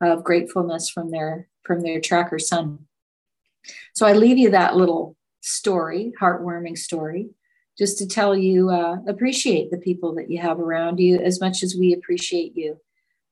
of 0.00 0.24
gratefulness 0.24 0.88
from 0.88 1.10
their 1.10 1.48
from 1.64 1.82
their 1.82 2.00
tracker 2.00 2.38
son. 2.38 2.86
So 3.94 4.06
I 4.06 4.14
leave 4.14 4.38
you 4.38 4.50
that 4.50 4.76
little 4.76 5.16
story, 5.42 6.12
heartwarming 6.20 6.78
story, 6.78 7.30
just 7.80 7.96
to 7.96 8.06
tell 8.06 8.36
you 8.36 8.68
uh, 8.68 8.98
appreciate 9.08 9.70
the 9.70 9.78
people 9.78 10.14
that 10.14 10.30
you 10.30 10.38
have 10.38 10.60
around 10.60 11.00
you 11.00 11.18
as 11.18 11.40
much 11.40 11.62
as 11.62 11.74
we 11.74 11.94
appreciate 11.94 12.54
you. 12.54 12.78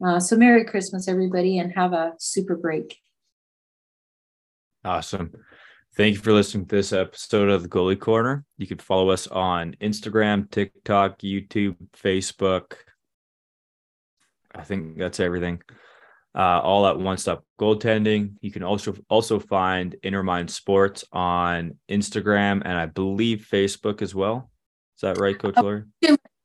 Uh, 0.03 0.19
so, 0.19 0.37
Merry 0.37 0.65
Christmas, 0.65 1.07
everybody, 1.07 1.59
and 1.59 1.71
have 1.75 1.93
a 1.93 2.15
super 2.19 2.57
break. 2.57 2.97
Awesome. 4.87 5.35
Thank 5.99 6.15
you 6.15 6.21
for 6.23 6.33
listening 6.33 6.65
to 6.65 6.77
this 6.77 6.95
episode 6.95 7.51
of 7.51 7.63
the 7.63 7.69
Goalie 7.69 8.01
Corner. 8.01 8.47
You 8.57 8.67
can 8.67 8.79
follow 8.79 9.11
us 9.11 9.27
on 9.27 9.77
Instagram, 9.83 10.51
TikTok, 10.51 11.19
YouTube, 11.19 11.77
Facebook. 11.95 12.73
I 14.55 14.63
think 14.63 14.97
that's 14.97 15.21
everything. 15.21 15.61
Uh, 16.39 16.61
all 16.61 16.87
at 16.87 16.97
one 16.97 17.19
stop 17.19 17.45
goaltending. 17.61 18.35
You 18.41 18.53
can 18.53 18.63
also 18.63 18.95
also 19.11 19.41
find 19.41 19.97
Innermind 20.05 20.51
Sports 20.51 21.05
on 21.11 21.75
Instagram 21.91 22.63
and 22.65 22.79
I 22.79 22.87
believe 22.87 23.49
Facebook 23.51 24.03
as 24.03 24.15
well. 24.15 24.49
Is 24.97 25.01
that 25.01 25.19
right, 25.19 25.37
Coach 25.37 25.57
Lorie? 25.57 25.83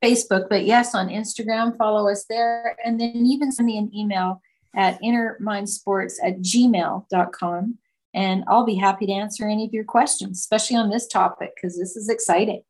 Facebook, 0.04 0.50
but 0.50 0.66
yes, 0.66 0.94
on 0.94 1.08
Instagram, 1.08 1.78
follow 1.78 2.10
us 2.10 2.26
there. 2.30 2.76
And 2.84 3.00
then 3.00 3.26
even 3.26 3.52
send 3.52 3.68
me 3.68 3.78
an 3.78 3.96
email 3.96 4.41
at 4.76 5.02
innermindsports 5.02 6.16
at 6.24 6.39
gmail.com. 6.39 7.78
And 8.14 8.44
I'll 8.48 8.66
be 8.66 8.76
happy 8.76 9.06
to 9.08 9.14
answer 9.14 9.48
any 9.48 9.66
of 9.66 9.74
your 9.74 9.86
questions, 9.86 10.39
especially 10.39 10.76
on 10.78 10.89
this 10.89 11.08
topic, 11.08 11.52
because 11.56 11.78
this 11.78 11.96
is 11.96 12.10
exciting. 12.10 12.64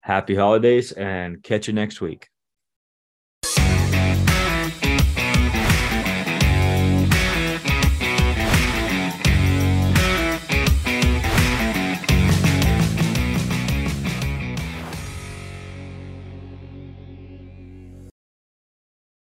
Happy 0.00 0.34
holidays 0.34 0.92
and 0.92 1.42
catch 1.42 1.66
you 1.66 1.74
next 1.74 2.00
week. 2.00 2.28